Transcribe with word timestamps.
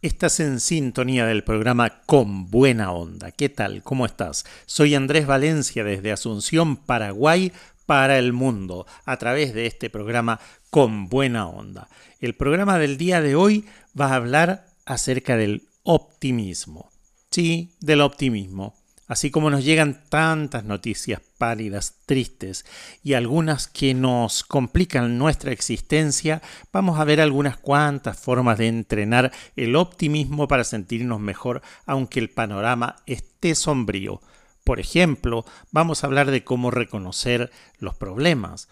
Estás 0.00 0.38
en 0.38 0.60
sintonía 0.60 1.26
del 1.26 1.42
programa 1.42 2.02
Con 2.06 2.52
Buena 2.52 2.92
Onda. 2.92 3.32
¿Qué 3.32 3.48
tal? 3.48 3.82
¿Cómo 3.82 4.06
estás? 4.06 4.44
Soy 4.64 4.94
Andrés 4.94 5.26
Valencia 5.26 5.82
desde 5.82 6.12
Asunción, 6.12 6.76
Paraguay, 6.76 7.50
para 7.84 8.16
el 8.16 8.32
mundo, 8.32 8.86
a 9.04 9.16
través 9.16 9.54
de 9.54 9.66
este 9.66 9.90
programa 9.90 10.38
Con 10.70 11.08
Buena 11.08 11.48
Onda. 11.48 11.88
El 12.20 12.36
programa 12.36 12.78
del 12.78 12.96
día 12.96 13.20
de 13.20 13.34
hoy 13.34 13.64
va 14.00 14.12
a 14.12 14.14
hablar 14.14 14.66
acerca 14.86 15.36
del 15.36 15.66
optimismo. 15.82 16.92
Sí, 17.32 17.74
del 17.80 18.00
optimismo. 18.02 18.76
Así 19.08 19.30
como 19.30 19.48
nos 19.48 19.64
llegan 19.64 20.04
tantas 20.10 20.64
noticias 20.64 21.22
pálidas, 21.38 21.94
tristes 22.04 22.66
y 23.02 23.14
algunas 23.14 23.66
que 23.66 23.94
nos 23.94 24.44
complican 24.44 25.16
nuestra 25.16 25.50
existencia, 25.50 26.42
vamos 26.74 27.00
a 27.00 27.04
ver 27.04 27.22
algunas 27.22 27.56
cuantas 27.56 28.20
formas 28.20 28.58
de 28.58 28.68
entrenar 28.68 29.32
el 29.56 29.76
optimismo 29.76 30.46
para 30.46 30.62
sentirnos 30.62 31.20
mejor 31.20 31.62
aunque 31.86 32.20
el 32.20 32.28
panorama 32.28 32.96
esté 33.06 33.54
sombrío. 33.54 34.20
Por 34.62 34.78
ejemplo, 34.78 35.46
vamos 35.70 36.04
a 36.04 36.06
hablar 36.06 36.30
de 36.30 36.44
cómo 36.44 36.70
reconocer 36.70 37.50
los 37.78 37.96
problemas. 37.96 38.68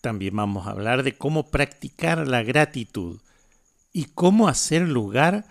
También 0.00 0.36
vamos 0.36 0.68
a 0.68 0.70
hablar 0.70 1.02
de 1.02 1.18
cómo 1.18 1.50
practicar 1.50 2.28
la 2.28 2.44
gratitud 2.44 3.20
y 3.92 4.04
cómo 4.04 4.46
hacer 4.46 4.82
lugar, 4.82 5.44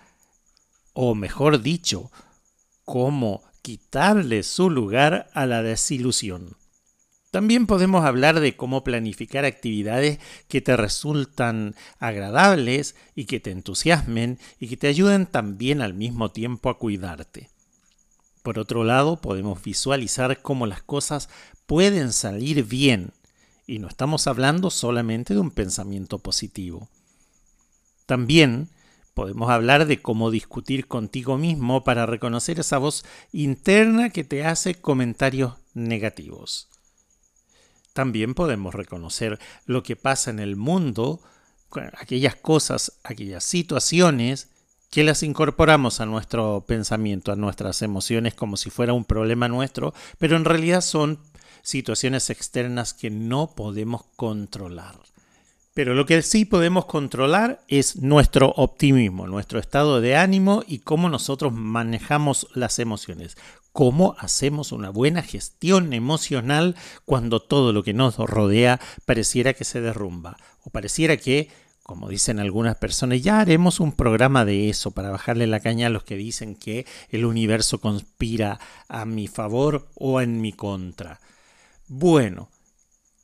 o 0.94 1.14
mejor 1.14 1.60
dicho, 1.60 2.10
cómo 2.86 3.42
quitarle 3.62 4.42
su 4.42 4.68
lugar 4.68 5.30
a 5.32 5.46
la 5.46 5.62
desilusión. 5.62 6.56
También 7.30 7.66
podemos 7.66 8.04
hablar 8.04 8.40
de 8.40 8.56
cómo 8.56 8.84
planificar 8.84 9.46
actividades 9.46 10.18
que 10.48 10.60
te 10.60 10.76
resultan 10.76 11.74
agradables 11.98 12.94
y 13.14 13.24
que 13.24 13.40
te 13.40 13.52
entusiasmen 13.52 14.38
y 14.60 14.68
que 14.68 14.76
te 14.76 14.88
ayuden 14.88 15.24
también 15.24 15.80
al 15.80 15.94
mismo 15.94 16.30
tiempo 16.30 16.68
a 16.68 16.78
cuidarte. 16.78 17.48
Por 18.42 18.58
otro 18.58 18.84
lado, 18.84 19.20
podemos 19.20 19.62
visualizar 19.62 20.42
cómo 20.42 20.66
las 20.66 20.82
cosas 20.82 21.30
pueden 21.64 22.12
salir 22.12 22.64
bien 22.64 23.12
y 23.66 23.78
no 23.78 23.88
estamos 23.88 24.26
hablando 24.26 24.68
solamente 24.68 25.32
de 25.32 25.40
un 25.40 25.52
pensamiento 25.52 26.18
positivo. 26.18 26.90
También 28.04 28.68
Podemos 29.14 29.50
hablar 29.50 29.86
de 29.86 30.00
cómo 30.00 30.30
discutir 30.30 30.86
contigo 30.86 31.36
mismo 31.36 31.84
para 31.84 32.06
reconocer 32.06 32.60
esa 32.60 32.78
voz 32.78 33.04
interna 33.32 34.10
que 34.10 34.24
te 34.24 34.44
hace 34.44 34.74
comentarios 34.74 35.54
negativos. 35.74 36.68
También 37.92 38.34
podemos 38.34 38.74
reconocer 38.74 39.38
lo 39.66 39.82
que 39.82 39.96
pasa 39.96 40.30
en 40.30 40.38
el 40.38 40.56
mundo, 40.56 41.20
aquellas 41.98 42.36
cosas, 42.36 42.92
aquellas 43.04 43.44
situaciones 43.44 44.48
que 44.90 45.04
las 45.04 45.22
incorporamos 45.22 46.00
a 46.00 46.06
nuestro 46.06 46.64
pensamiento, 46.66 47.32
a 47.32 47.36
nuestras 47.36 47.82
emociones 47.82 48.34
como 48.34 48.56
si 48.56 48.70
fuera 48.70 48.92
un 48.92 49.04
problema 49.04 49.48
nuestro, 49.48 49.94
pero 50.18 50.36
en 50.36 50.44
realidad 50.44 50.80
son 50.80 51.18
situaciones 51.62 52.28
externas 52.30 52.92
que 52.94 53.10
no 53.10 53.54
podemos 53.54 54.04
controlar. 54.16 54.98
Pero 55.74 55.94
lo 55.94 56.04
que 56.04 56.20
sí 56.20 56.44
podemos 56.44 56.84
controlar 56.84 57.64
es 57.66 57.96
nuestro 57.96 58.50
optimismo, 58.56 59.26
nuestro 59.26 59.58
estado 59.58 60.02
de 60.02 60.16
ánimo 60.16 60.62
y 60.66 60.80
cómo 60.80 61.08
nosotros 61.08 61.54
manejamos 61.54 62.46
las 62.52 62.78
emociones. 62.78 63.38
Cómo 63.72 64.14
hacemos 64.18 64.70
una 64.70 64.90
buena 64.90 65.22
gestión 65.22 65.94
emocional 65.94 66.76
cuando 67.06 67.40
todo 67.40 67.72
lo 67.72 67.82
que 67.82 67.94
nos 67.94 68.18
rodea 68.18 68.80
pareciera 69.06 69.54
que 69.54 69.64
se 69.64 69.80
derrumba. 69.80 70.36
O 70.62 70.68
pareciera 70.68 71.16
que, 71.16 71.48
como 71.82 72.10
dicen 72.10 72.38
algunas 72.38 72.76
personas, 72.76 73.22
ya 73.22 73.40
haremos 73.40 73.80
un 73.80 73.92
programa 73.92 74.44
de 74.44 74.68
eso 74.68 74.90
para 74.90 75.08
bajarle 75.08 75.46
la 75.46 75.60
caña 75.60 75.86
a 75.86 75.90
los 75.90 76.04
que 76.04 76.16
dicen 76.16 76.54
que 76.54 76.84
el 77.08 77.24
universo 77.24 77.80
conspira 77.80 78.60
a 78.88 79.06
mi 79.06 79.26
favor 79.26 79.88
o 79.94 80.20
en 80.20 80.42
mi 80.42 80.52
contra. 80.52 81.18
Bueno, 81.88 82.50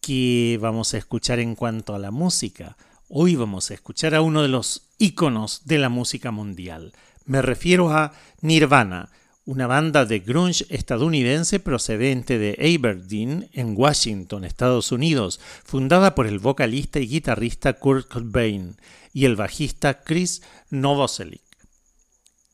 ¿Qué 0.09 0.57
vamos 0.59 0.95
a 0.95 0.97
escuchar 0.97 1.39
en 1.39 1.55
cuanto 1.55 1.95
a 1.95 1.99
la 1.99 2.11
música? 2.11 2.79
Hoy 3.11 3.37
vamos 3.37 3.71
a 3.71 3.75
escuchar 3.75 4.15
a 4.15 4.23
uno 4.23 4.41
de 4.41 4.49
los 4.49 4.89
íconos 4.97 5.67
de 5.67 5.77
la 5.77 5.91
música 5.91 6.31
mundial. 6.31 6.95
Me 7.27 7.43
refiero 7.43 7.91
a 7.91 8.15
Nirvana, 8.41 9.11
una 9.45 9.67
banda 9.67 10.07
de 10.07 10.21
grunge 10.21 10.65
estadounidense 10.71 11.61
procedente 11.61 12.39
de 12.39 12.57
Aberdeen, 12.59 13.51
en 13.53 13.75
Washington, 13.77 14.47
Estados 14.47 14.93
Unidos, 14.93 15.41
fundada 15.63 16.15
por 16.15 16.27
el 16.27 16.39
vocalista 16.39 17.01
y 17.01 17.07
guitarrista 17.07 17.75
Kurt 17.75 18.09
Cobain 18.09 18.77
y 19.13 19.27
el 19.27 19.37
bajista 19.37 20.05
Chris 20.05 20.41
Novoselic. 20.71 21.43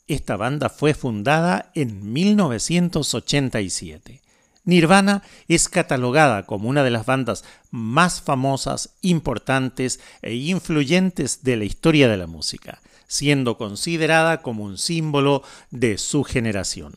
Esta 0.08 0.36
banda 0.36 0.70
fue 0.70 0.92
fundada 0.92 1.70
en 1.76 2.12
1987. 2.12 4.24
Nirvana 4.64 5.22
es 5.46 5.68
catalogada 5.68 6.44
como 6.44 6.68
una 6.68 6.82
de 6.82 6.90
las 6.90 7.04
bandas 7.04 7.44
más 7.70 8.22
famosas, 8.22 8.94
importantes 9.02 10.00
e 10.22 10.34
influyentes 10.34 11.44
de 11.44 11.56
la 11.56 11.64
historia 11.64 12.08
de 12.08 12.16
la 12.16 12.26
música, 12.26 12.80
siendo 13.06 13.58
considerada 13.58 14.40
como 14.40 14.64
un 14.64 14.78
símbolo 14.78 15.42
de 15.70 15.98
su 15.98 16.24
generación. 16.24 16.94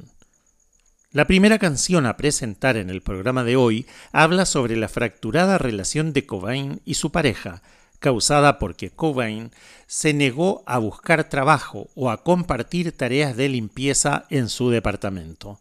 La 1.11 1.27
primera 1.27 1.57
canción 1.59 2.05
a 2.05 2.15
presentar 2.15 2.77
en 2.77 2.89
el 2.89 3.01
programa 3.01 3.43
de 3.43 3.55
hoy 3.57 3.85
habla 4.13 4.45
sobre 4.45 4.77
la 4.77 4.87
fracturada 4.87 5.57
relación 5.57 6.13
de 6.13 6.25
Cobain 6.25 6.81
y 6.85 6.93
su 6.93 7.11
pareja, 7.11 7.61
causada 7.99 8.59
porque 8.59 8.91
Cobain 8.91 9.51
se 9.87 10.13
negó 10.13 10.63
a 10.67 10.77
buscar 10.77 11.27
trabajo 11.27 11.89
o 11.95 12.11
a 12.11 12.23
compartir 12.23 12.91
tareas 12.91 13.35
de 13.35 13.49
limpieza 13.49 14.25
en 14.29 14.47
su 14.47 14.69
departamento. 14.69 15.59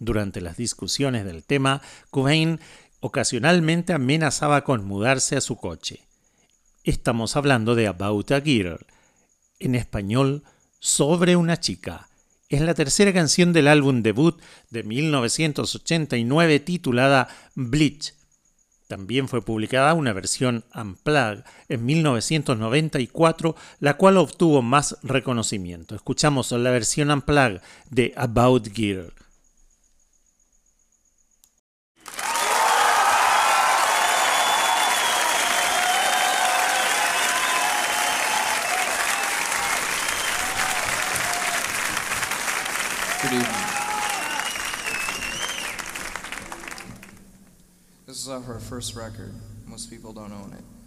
Durante 0.00 0.40
las 0.40 0.56
discusiones 0.56 1.26
del 1.26 1.44
tema, 1.44 1.82
Cobain 2.10 2.58
ocasionalmente 3.00 3.92
amenazaba 3.92 4.64
con 4.64 4.82
mudarse 4.86 5.36
a 5.36 5.42
su 5.42 5.56
coche. 5.56 6.00
Estamos 6.84 7.36
hablando 7.36 7.74
de 7.74 7.86
About 7.86 8.32
a 8.32 8.40
Girl, 8.40 8.86
en 9.58 9.74
español, 9.74 10.42
sobre 10.78 11.36
una 11.36 11.60
chica. 11.60 12.08
Es 12.48 12.62
la 12.62 12.72
tercera 12.72 13.12
canción 13.12 13.52
del 13.52 13.68
álbum 13.68 14.02
debut 14.02 14.40
de 14.70 14.84
1989 14.84 16.60
titulada 16.60 17.28
Bleach. 17.54 18.14
También 18.88 19.28
fue 19.28 19.44
publicada 19.44 19.92
una 19.92 20.14
versión 20.14 20.64
Unplugged 20.74 21.44
en 21.68 21.84
1994, 21.84 23.54
la 23.80 23.98
cual 23.98 24.16
obtuvo 24.16 24.62
más 24.62 24.96
reconocimiento. 25.02 25.94
Escuchamos 25.94 26.50
la 26.52 26.70
versión 26.70 27.10
Unplugged 27.10 27.60
de 27.90 28.14
About 28.16 28.66
Girl. 28.74 29.12
Good 43.30 43.42
evening. 43.42 43.54
This 48.06 48.16
is 48.16 48.28
uh, 48.28 48.42
our 48.48 48.58
first 48.58 48.96
record. 48.96 49.32
Most 49.68 49.88
people 49.88 50.12
don't 50.12 50.32
own 50.32 50.52
it. 50.58 50.79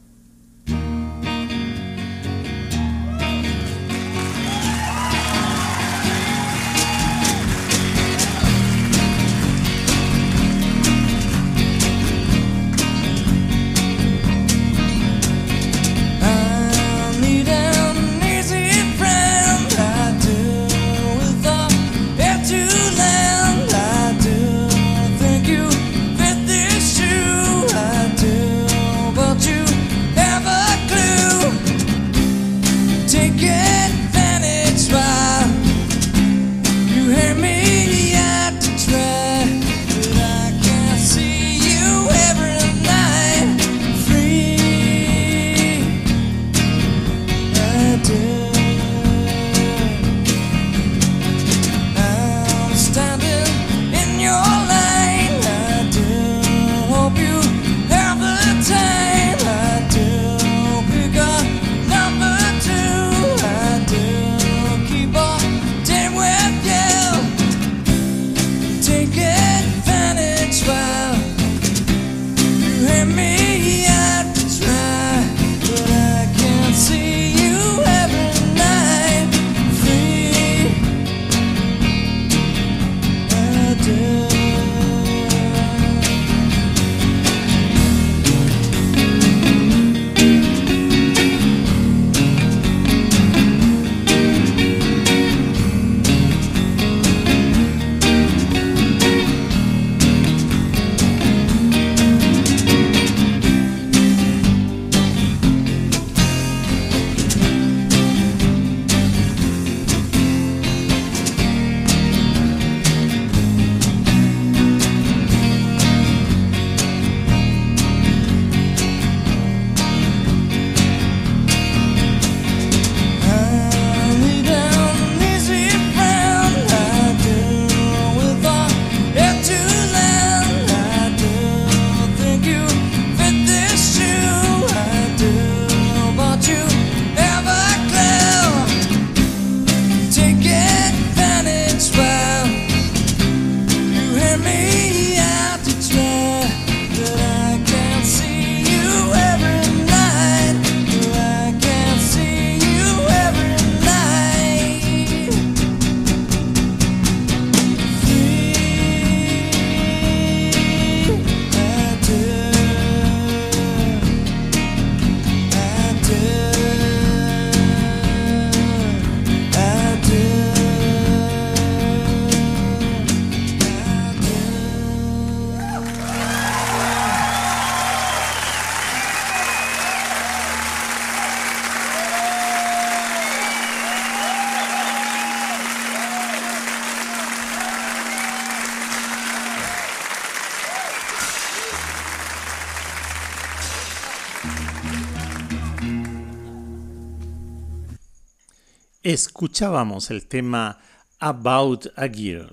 Escuchábamos 199.14 200.10
el 200.10 200.26
tema 200.26 200.80
About 201.20 201.90
a 201.96 202.08
Girl, 202.08 202.50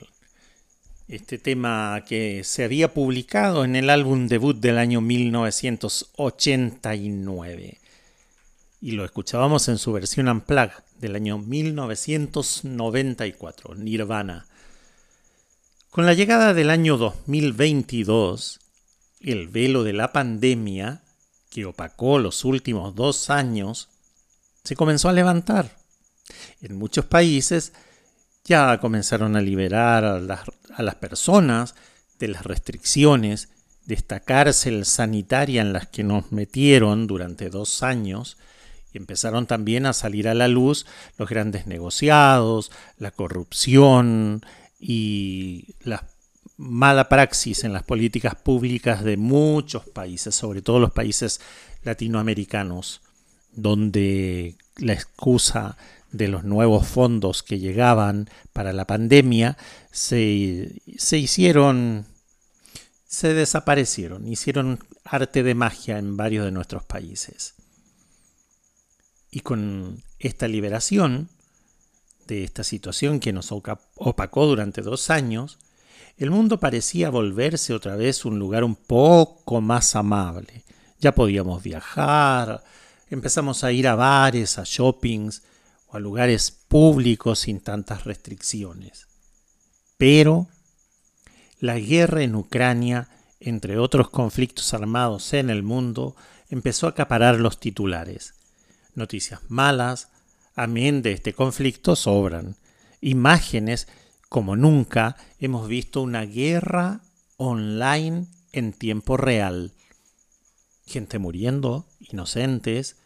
este 1.09 1.39
tema 1.39 2.05
que 2.07 2.45
se 2.45 2.65
había 2.65 2.93
publicado 2.93 3.65
en 3.65 3.77
el 3.77 3.89
álbum 3.89 4.29
debut 4.29 4.59
del 4.59 4.77
año 4.77 5.01
1989 5.01 7.79
y 8.83 8.91
lo 8.93 9.07
escuchábamos 9.07 9.69
en 9.69 9.79
su 9.79 9.93
versión 9.93 10.29
unplugged 10.29 10.83
del 10.99 11.17
año 11.17 11.39
1994, 11.39 13.75
Nirvana. 13.77 14.47
Con 15.91 16.07
la 16.07 16.15
llegada 16.15 16.55
del 16.55 16.71
año 16.71 16.97
2022, 16.99 18.61
el 19.21 19.49
velo 19.49 19.83
de 19.83 19.95
la 19.95 20.12
pandemia, 20.12 21.03
que 21.51 21.65
opacó 21.65 22.19
los 22.19 22.45
últimos 22.45 22.95
dos 22.95 23.31
años, 23.31 23.89
se 24.62 24.77
comenzó 24.77 25.09
a 25.09 25.15
levantar 25.15 25.80
en 26.61 26.77
muchos 26.77 27.05
países 27.05 27.73
ya 28.44 28.79
comenzaron 28.79 29.37
a 29.37 29.41
liberar 29.41 30.05
a 30.05 30.19
las, 30.19 30.94
personas 30.97 31.75
de 32.19 32.29
las 32.29 32.44
restricciones 32.44 33.49
de 33.87 33.94
esta 33.94 34.21
cárcel 34.21 34.85
sanitaria 34.85 35.62
en 35.62 35.73
las 35.73 35.87
que 35.87 36.05
nos 36.05 36.32
metieron 36.32 37.06
durante 37.06 37.50
dos 37.50 37.82
años 37.82 38.38
y 38.93 38.99
empezaron 38.99 39.47
también 39.47 39.87
a 39.87 39.93
salir 39.93 40.29
a 40.29 40.35
la 40.35 40.49
luz 40.49 40.87
los 41.17 41.29
grandes 41.29 41.67
negociados, 41.67 42.73
la 42.99 43.11
corrupción 43.11 44.44
y 44.78 45.75
la 45.83 46.07
mala 46.57 47.09
praxis 47.09 47.64
en 47.64 47.73
las 47.73 47.85
políticas 47.85 48.35
públicas 48.35 49.02
de 49.04 49.16
muchos 49.16 49.87
países, 49.88 50.35
sobre 50.35 50.61
todo 50.61 50.78
los 50.78 50.93
países 50.93 51.40
latinoamericanos, 51.85 53.00
donde 53.52 54.57
la 54.76 54.93
excusa 54.93 55.76
de 56.12 56.29
los 56.29 56.45
nuevos 56.45 56.87
fondos 56.87 57.43
que 57.43 57.59
llegaban 57.59 58.29
para 58.52 58.73
la 58.73 58.87
pandemia 58.87 59.57
se, 59.93 60.83
se 60.97 61.19
hicieron, 61.19 62.07
se 63.07 63.35
desaparecieron, 63.35 64.26
hicieron 64.26 64.81
arte 65.05 65.43
de 65.43 65.55
magia 65.55 65.99
en 65.99 66.17
varios 66.17 66.45
de 66.45 66.52
nuestros 66.52 66.85
países. 66.85 67.55
Y 69.31 69.40
con 69.40 70.02
esta 70.19 70.49
liberación 70.49 71.29
de 72.26 72.45
esta 72.45 72.64
situación 72.64 73.21
que 73.21 73.33
nos 73.33 73.52
opacó 73.52 74.47
durante 74.47 74.83
dos 74.83 75.11
años, 75.11 75.59
el 76.17 76.31
mundo 76.31 76.61
parecía 76.61 77.11
volverse 77.11 77.73
otra 77.73 77.97
vez 77.97 78.25
un 78.25 78.38
lugar 78.38 78.64
un 78.64 78.76
poco 78.76 79.61
más 79.61 79.97
amable. 79.97 80.64
Ya 81.00 81.14
podíamos 81.14 81.62
viajar, 81.62 82.62
empezamos 83.09 83.64
a 83.64 83.73
ir 83.73 83.88
a 83.88 83.95
bares, 83.95 84.59
a 84.59 84.64
shoppings, 84.64 85.43
o 85.90 85.97
a 85.97 86.00
lugares 86.00 86.50
públicos 86.50 87.40
sin 87.40 87.61
tantas 87.61 88.04
restricciones. 88.04 89.06
Pero 89.99 90.49
la 91.59 91.78
guerra 91.78 92.23
en 92.23 92.35
Ucrania, 92.35 93.09
entre 93.38 93.78
otros 93.78 94.11
conflictos 94.11 94.73
armados 94.73 95.32
en 95.35 95.50
el 95.50 95.62
mundo, 95.62 96.16
empezó 96.49 96.87
a 96.87 96.90
acaparar 96.90 97.38
los 97.38 97.61
titulares. 97.61 98.35
Noticias 98.94 99.40
malas, 99.49 100.09
amén 100.54 101.02
de 101.02 101.12
este 101.12 101.32
conflicto, 101.32 101.97
sobran. 101.97 102.56
Imágenes 103.00 103.88
como 104.28 104.56
nunca 104.56 105.16
hemos 105.38 105.68
visto 105.68 106.02
una 106.02 106.25
guerra 106.25 107.00
online 107.37 108.26
en 108.52 108.73
tiempo 108.73 109.16
real. 109.16 109.73
Gente 110.87 111.18
muriendo, 111.18 111.87
inocentes, 111.99 112.97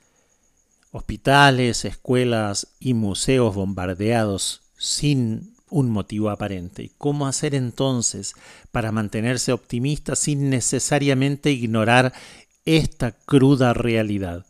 hospitales, 0.95 1.85
escuelas 1.85 2.69
y 2.79 2.95
museos 2.95 3.53
bombardeados 3.53 4.63
sin 4.79 5.57
un 5.69 5.91
motivo 5.91 6.31
aparente. 6.31 6.93
¿Cómo 6.99 7.27
hacer 7.27 7.57
entonces 7.57 8.35
para 8.71 8.93
mantenerse 8.93 9.53
optimista 9.53 10.15
sin 10.15 10.51
necesariamente 10.51 11.51
ignorar 11.51 12.13
esta 12.65 13.11
cruda 13.11 13.75
realidad 13.75 14.47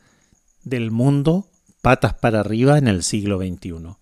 del 0.64 0.90
mundo 0.90 1.48
patas 1.80 2.12
para 2.12 2.40
arriba 2.40 2.76
en 2.76 2.88
el 2.88 3.04
siglo 3.04 3.38
XXI? 3.38 3.96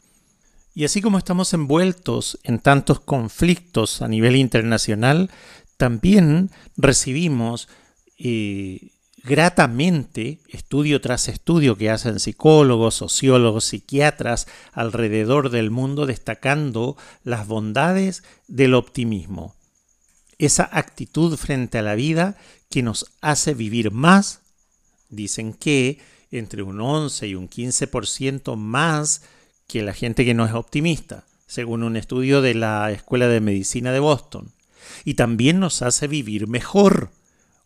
Y 0.74 0.84
así 0.84 1.00
como 1.00 1.18
estamos 1.18 1.54
envueltos 1.54 2.40
en 2.42 2.58
tantos 2.58 2.98
conflictos 2.98 4.02
a 4.02 4.08
nivel 4.08 4.34
internacional, 4.34 5.30
también 5.76 6.50
recibimos 6.76 7.68
eh, 8.18 8.91
gratamente, 9.24 10.40
estudio 10.48 11.00
tras 11.00 11.28
estudio 11.28 11.76
que 11.76 11.90
hacen 11.90 12.18
psicólogos, 12.18 12.94
sociólogos, 12.94 13.64
psiquiatras 13.64 14.46
alrededor 14.72 15.50
del 15.50 15.70
mundo, 15.70 16.06
destacando 16.06 16.96
las 17.24 17.46
bondades 17.46 18.22
del 18.48 18.74
optimismo. 18.74 19.54
Esa 20.38 20.68
actitud 20.72 21.36
frente 21.36 21.78
a 21.78 21.82
la 21.82 21.94
vida 21.94 22.36
que 22.68 22.82
nos 22.82 23.06
hace 23.20 23.54
vivir 23.54 23.92
más, 23.92 24.40
dicen 25.08 25.52
que 25.52 26.00
entre 26.30 26.62
un 26.62 26.80
11 26.80 27.28
y 27.28 27.34
un 27.34 27.48
15% 27.48 28.56
más 28.56 29.22
que 29.68 29.82
la 29.82 29.92
gente 29.92 30.24
que 30.24 30.34
no 30.34 30.46
es 30.46 30.52
optimista, 30.52 31.24
según 31.46 31.82
un 31.82 31.96
estudio 31.96 32.40
de 32.42 32.54
la 32.54 32.90
Escuela 32.90 33.28
de 33.28 33.40
Medicina 33.40 33.92
de 33.92 34.00
Boston. 34.00 34.52
Y 35.04 35.14
también 35.14 35.60
nos 35.60 35.82
hace 35.82 36.08
vivir 36.08 36.48
mejor 36.48 37.10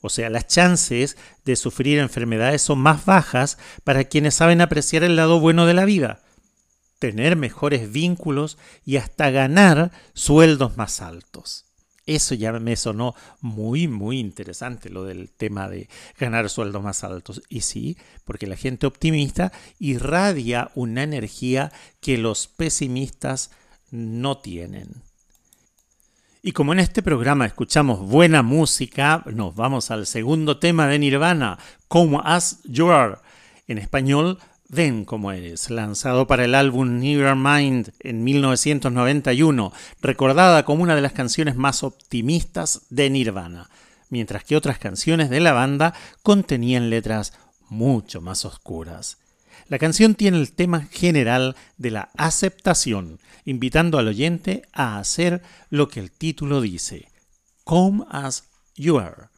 o 0.00 0.09
sea, 0.09 0.31
las 0.31 0.47
chances 0.47 1.17
de 1.45 1.57
sufrir 1.57 1.99
enfermedades 1.99 2.62
son 2.62 2.79
más 2.79 3.05
bajas 3.05 3.59
para 3.85 4.05
quienes 4.05 4.35
saben 4.35 4.61
apreciar 4.61 5.03
el 5.03 5.17
lado 5.17 5.41
bueno 5.41 5.67
de 5.67 5.75
la 5.75 5.85
vida, 5.85 6.23
tener 6.99 7.37
mejores 7.37 7.91
vínculos 7.91 8.59
y 8.85 8.97
hasta 8.97 9.31
ganar 9.31 9.93
sueldos 10.15 10.76
más 10.76 11.00
altos. 11.00 11.67
Eso 12.07 12.37
ya 12.37 12.53
me 12.53 12.76
sonó 12.76 13.17
muy, 13.41 13.88
muy 13.88 14.21
interesante, 14.21 14.91
lo 14.91 15.05
del 15.05 15.29
tema 15.29 15.69
de 15.69 15.88
ganar 16.17 16.49
sueldos 16.49 16.83
más 16.83 17.03
altos. 17.03 17.43
Y 17.49 17.62
sí, 17.62 17.97
porque 18.25 18.47
la 18.47 18.55
gente 18.55 18.87
optimista 18.87 19.53
irradia 19.81 20.71
una 20.76 21.03
energía 21.03 21.73
que 22.00 22.17
los 22.17 22.47
pesimistas 22.47 23.50
no 23.91 24.38
tienen. 24.38 25.03
Y 26.47 26.53
como 26.53 26.73
en 26.73 26.79
este 26.79 27.03
programa 27.03 27.45
escuchamos 27.45 27.99
buena 27.99 28.45
música, 28.45 29.25
nos 29.26 29.57
vamos 29.57 29.91
al 29.91 30.07
segundo 30.07 30.59
tema 30.59 30.87
de 30.87 30.97
Nirvana, 31.00 31.59
Come 31.88 32.21
As 32.23 32.61
You 32.62 32.88
Are, 32.93 33.17
en 33.67 33.79
español, 33.79 34.38
Ven 34.69 35.05
como 35.05 35.33
eres, 35.33 35.71
lanzado 35.71 36.29
para 36.29 36.45
el 36.45 36.55
álbum 36.55 37.00
Nevermind 37.00 37.91
en 37.99 38.23
1991, 38.23 39.73
recordada 40.00 40.65
como 40.65 40.85
una 40.85 40.95
de 40.95 41.00
las 41.00 41.11
canciones 41.11 41.57
más 41.57 41.83
optimistas 41.83 42.83
de 42.91 43.11
Nirvana, 43.11 43.69
mientras 44.09 44.45
que 44.45 44.55
otras 44.55 44.79
canciones 44.79 45.31
de 45.31 45.41
la 45.41 45.53
banda 45.53 45.95
contenían 46.23 46.91
letras 46.91 47.33
mucho 47.69 48.21
más 48.21 48.45
oscuras. 48.45 49.19
La 49.68 49.78
canción 49.78 50.14
tiene 50.14 50.38
el 50.38 50.52
tema 50.52 50.82
general 50.82 51.56
de 51.76 51.90
la 51.90 52.11
aceptación, 52.16 53.18
invitando 53.44 53.99
al 53.99 54.06
oyente 54.06 54.62
a 54.73 54.99
hacer 54.99 55.42
lo 55.70 55.88
que 55.88 55.99
el 55.99 56.12
título 56.12 56.61
dice, 56.61 57.08
Come 57.64 58.04
as 58.08 58.44
you 58.76 58.99
are. 58.99 59.28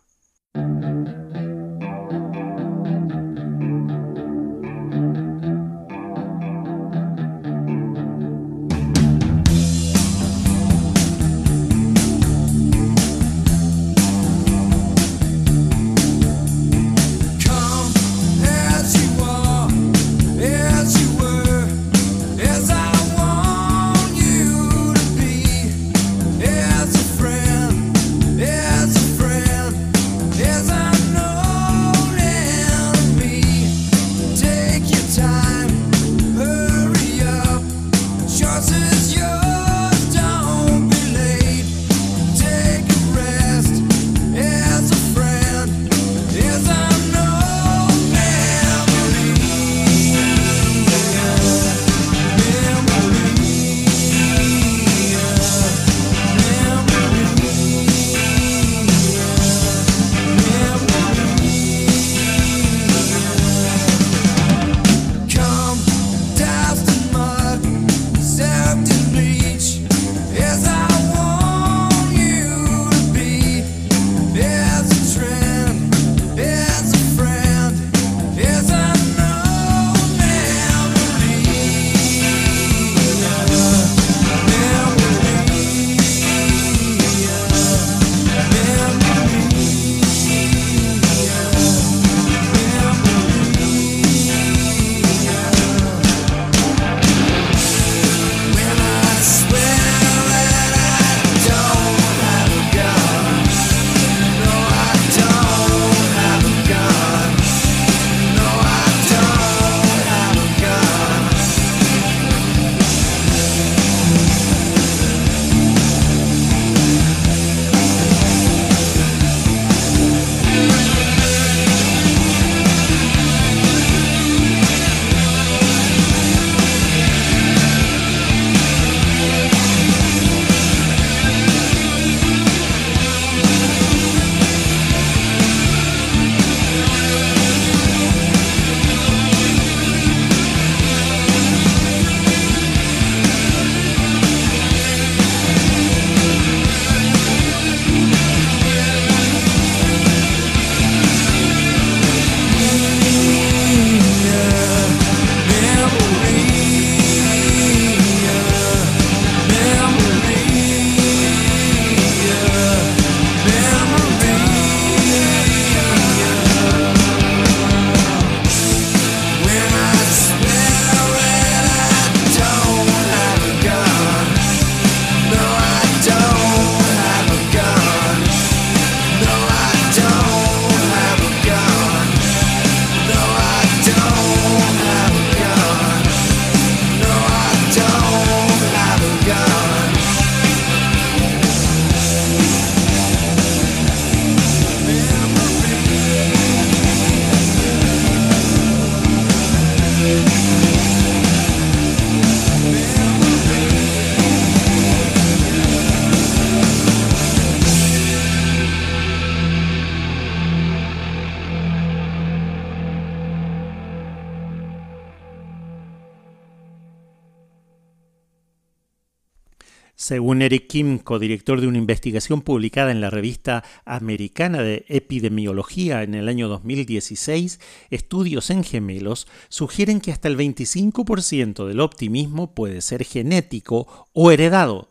Según 220.09 220.41
Eric 220.41 220.69
Kim, 220.69 220.99
codirector 221.00 221.61
de 221.61 221.67
una 221.67 221.77
investigación 221.77 222.41
publicada 222.41 222.93
en 222.93 223.03
la 223.03 223.11
revista 223.11 223.62
americana 223.85 224.62
de 224.62 224.87
epidemiología 224.88 226.03
en 226.03 226.15
el 226.15 226.29
año 226.29 226.49
2016, 226.49 227.61
estudios 227.91 228.49
en 228.49 228.65
gemelos 228.65 229.27
sugieren 229.50 230.00
que 230.00 230.11
hasta 230.11 230.29
el 230.29 230.38
25% 230.38 231.67
del 231.67 231.81
optimismo 231.81 232.55
puede 232.55 232.81
ser 232.81 233.05
genético 233.05 234.09
o 234.15 234.31
heredado, 234.31 234.88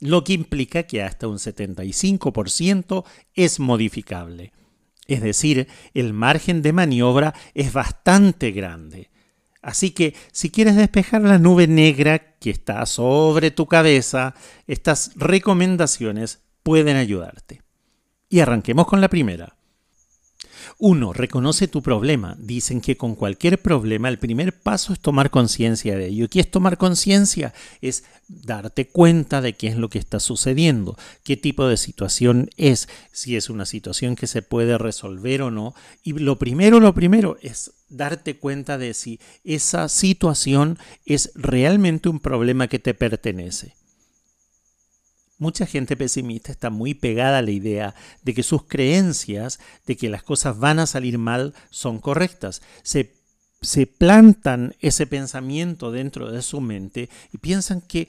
lo 0.00 0.24
que 0.24 0.32
implica 0.32 0.82
que 0.82 1.04
hasta 1.04 1.28
un 1.28 1.36
75% 1.36 3.04
es 3.34 3.60
modificable. 3.60 4.52
Es 5.06 5.22
decir, 5.22 5.68
el 5.94 6.12
margen 6.12 6.60
de 6.62 6.72
maniobra 6.72 7.34
es 7.54 7.72
bastante 7.72 8.50
grande. 8.50 9.10
Así 9.62 9.90
que 9.90 10.14
si 10.32 10.50
quieres 10.50 10.76
despejar 10.76 11.22
la 11.22 11.38
nube 11.38 11.66
negra 11.66 12.18
que 12.38 12.50
está 12.50 12.84
sobre 12.86 13.50
tu 13.50 13.66
cabeza, 13.66 14.34
estas 14.66 15.12
recomendaciones 15.16 16.40
pueden 16.62 16.96
ayudarte. 16.96 17.62
Y 18.28 18.40
arranquemos 18.40 18.86
con 18.86 19.00
la 19.00 19.08
primera. 19.08 19.56
1. 20.80 21.12
Reconoce 21.12 21.68
tu 21.68 21.82
problema. 21.82 22.36
Dicen 22.38 22.80
que 22.80 22.96
con 22.96 23.14
cualquier 23.14 23.60
problema 23.60 24.08
el 24.08 24.18
primer 24.18 24.58
paso 24.58 24.92
es 24.92 25.00
tomar 25.00 25.30
conciencia 25.30 25.96
de 25.96 26.06
ello. 26.06 26.28
¿Qué 26.28 26.40
es 26.40 26.50
tomar 26.50 26.78
conciencia? 26.78 27.54
Es 27.80 28.04
darte 28.28 28.88
cuenta 28.88 29.40
de 29.40 29.52
qué 29.52 29.68
es 29.68 29.76
lo 29.76 29.90
que 29.90 29.98
está 29.98 30.20
sucediendo, 30.20 30.96
qué 31.24 31.36
tipo 31.36 31.66
de 31.66 31.76
situación 31.76 32.50
es, 32.56 32.88
si 33.12 33.36
es 33.36 33.50
una 33.50 33.66
situación 33.66 34.16
que 34.16 34.26
se 34.26 34.42
puede 34.42 34.78
resolver 34.78 35.42
o 35.42 35.50
no. 35.50 35.74
Y 36.02 36.12
lo 36.14 36.38
primero, 36.38 36.80
lo 36.80 36.94
primero 36.94 37.36
es 37.42 37.72
darte 37.88 38.38
cuenta 38.38 38.78
de 38.78 38.94
si 38.94 39.20
esa 39.44 39.88
situación 39.88 40.78
es 41.04 41.32
realmente 41.34 42.08
un 42.08 42.20
problema 42.20 42.68
que 42.68 42.78
te 42.78 42.94
pertenece. 42.94 43.79
Mucha 45.40 45.64
gente 45.64 45.96
pesimista 45.96 46.52
está 46.52 46.68
muy 46.68 46.92
pegada 46.92 47.38
a 47.38 47.42
la 47.42 47.50
idea 47.50 47.94
de 48.22 48.34
que 48.34 48.42
sus 48.42 48.64
creencias 48.64 49.58
de 49.86 49.96
que 49.96 50.10
las 50.10 50.22
cosas 50.22 50.58
van 50.58 50.78
a 50.78 50.86
salir 50.86 51.16
mal 51.16 51.54
son 51.70 51.98
correctas. 51.98 52.60
Se, 52.82 53.14
se 53.62 53.86
plantan 53.86 54.76
ese 54.80 55.06
pensamiento 55.06 55.92
dentro 55.92 56.30
de 56.30 56.42
su 56.42 56.60
mente 56.60 57.08
y 57.32 57.38
piensan 57.38 57.80
que 57.80 58.06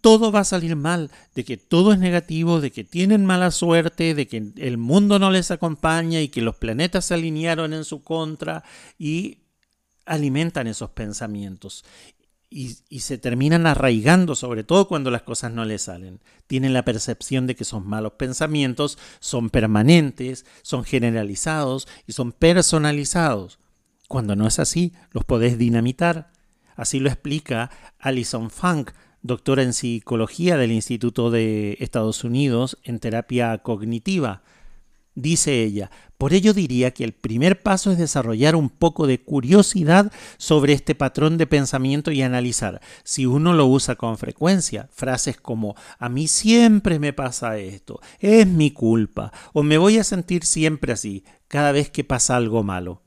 todo 0.00 0.32
va 0.32 0.40
a 0.40 0.44
salir 0.44 0.74
mal, 0.74 1.12
de 1.36 1.44
que 1.44 1.56
todo 1.56 1.92
es 1.92 2.00
negativo, 2.00 2.60
de 2.60 2.72
que 2.72 2.82
tienen 2.82 3.24
mala 3.24 3.52
suerte, 3.52 4.16
de 4.16 4.26
que 4.26 4.52
el 4.56 4.76
mundo 4.76 5.20
no 5.20 5.30
les 5.30 5.52
acompaña 5.52 6.22
y 6.22 6.28
que 6.28 6.42
los 6.42 6.56
planetas 6.56 7.04
se 7.04 7.14
alinearon 7.14 7.72
en 7.72 7.84
su 7.84 8.02
contra 8.02 8.64
y 8.98 9.38
alimentan 10.06 10.66
esos 10.66 10.90
pensamientos 10.90 11.84
y, 12.54 13.00
se 13.00 13.18
terminan 13.18 13.66
arraigando, 13.66 14.36
sobre 14.36 14.62
todo 14.62 14.86
cuando 14.86 15.10
las 15.10 15.22
cosas 15.22 15.52
no 15.52 15.64
les 15.64 15.82
salen. 15.82 16.20
Tienen 16.46 16.72
la 16.72 16.84
percepción 16.84 17.48
de 17.48 17.56
que 17.56 17.64
esos 17.64 17.84
malos 17.84 18.12
pensamientos 18.12 18.96
son 19.18 19.50
permanentes, 19.50 20.46
son 20.62 20.84
generalizados 20.84 21.88
y 22.06 22.12
son 22.12 22.30
personalizados. 22.30 23.58
Cuando 24.06 24.36
no 24.36 24.46
es 24.46 24.60
así, 24.60 24.92
los 25.10 25.24
podés 25.24 25.58
dinamitar. 25.58 26.30
Así 26.76 27.00
lo 27.00 27.08
explica 27.08 27.72
Alison 27.98 28.50
Funk, 28.50 28.92
doctora 29.22 29.64
en 29.64 29.72
psicología 29.72 30.56
del 30.56 30.70
Instituto 30.70 31.32
de 31.32 31.76
Estados 31.80 32.22
Unidos 32.22 32.78
en 32.84 33.00
terapia 33.00 33.58
cognitiva. 33.58 34.44
Dice 35.16 35.62
ella, 35.62 35.92
por 36.18 36.34
ello 36.34 36.52
diría 36.52 36.90
que 36.92 37.04
el 37.04 37.12
primer 37.12 37.62
paso 37.62 37.92
es 37.92 37.98
desarrollar 37.98 38.56
un 38.56 38.68
poco 38.68 39.06
de 39.06 39.22
curiosidad 39.22 40.12
sobre 40.38 40.72
este 40.72 40.96
patrón 40.96 41.38
de 41.38 41.46
pensamiento 41.46 42.10
y 42.10 42.22
analizar 42.22 42.80
si 43.04 43.24
uno 43.24 43.52
lo 43.52 43.66
usa 43.66 43.94
con 43.94 44.18
frecuencia. 44.18 44.88
Frases 44.92 45.36
como 45.40 45.76
a 45.98 46.08
mí 46.08 46.26
siempre 46.26 46.98
me 46.98 47.12
pasa 47.12 47.58
esto, 47.58 48.00
es 48.18 48.46
mi 48.48 48.72
culpa 48.72 49.32
o 49.52 49.62
me 49.62 49.78
voy 49.78 49.98
a 49.98 50.04
sentir 50.04 50.44
siempre 50.44 50.92
así 50.92 51.24
cada 51.46 51.70
vez 51.70 51.90
que 51.90 52.02
pasa 52.02 52.34
algo 52.34 52.64
malo. 52.64 53.02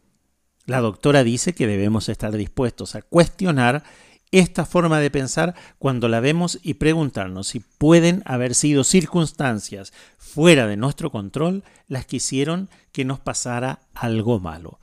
La 0.65 0.79
doctora 0.79 1.23
dice 1.23 1.53
que 1.53 1.67
debemos 1.67 2.07
estar 2.07 2.35
dispuestos 2.35 2.95
a 2.95 3.01
cuestionar 3.01 3.83
esta 4.31 4.65
forma 4.65 4.99
de 4.99 5.11
pensar 5.11 5.55
cuando 5.79 6.07
la 6.07 6.19
vemos 6.19 6.59
y 6.61 6.75
preguntarnos 6.75 7.47
si 7.47 7.59
pueden 7.59 8.23
haber 8.25 8.55
sido 8.55 8.83
circunstancias 8.83 9.93
fuera 10.17 10.67
de 10.67 10.77
nuestro 10.77 11.11
control 11.11 11.63
las 11.87 12.05
que 12.05 12.17
hicieron 12.17 12.69
que 12.91 13.05
nos 13.05 13.19
pasara 13.19 13.79
algo 13.93 14.39
malo. 14.39 14.79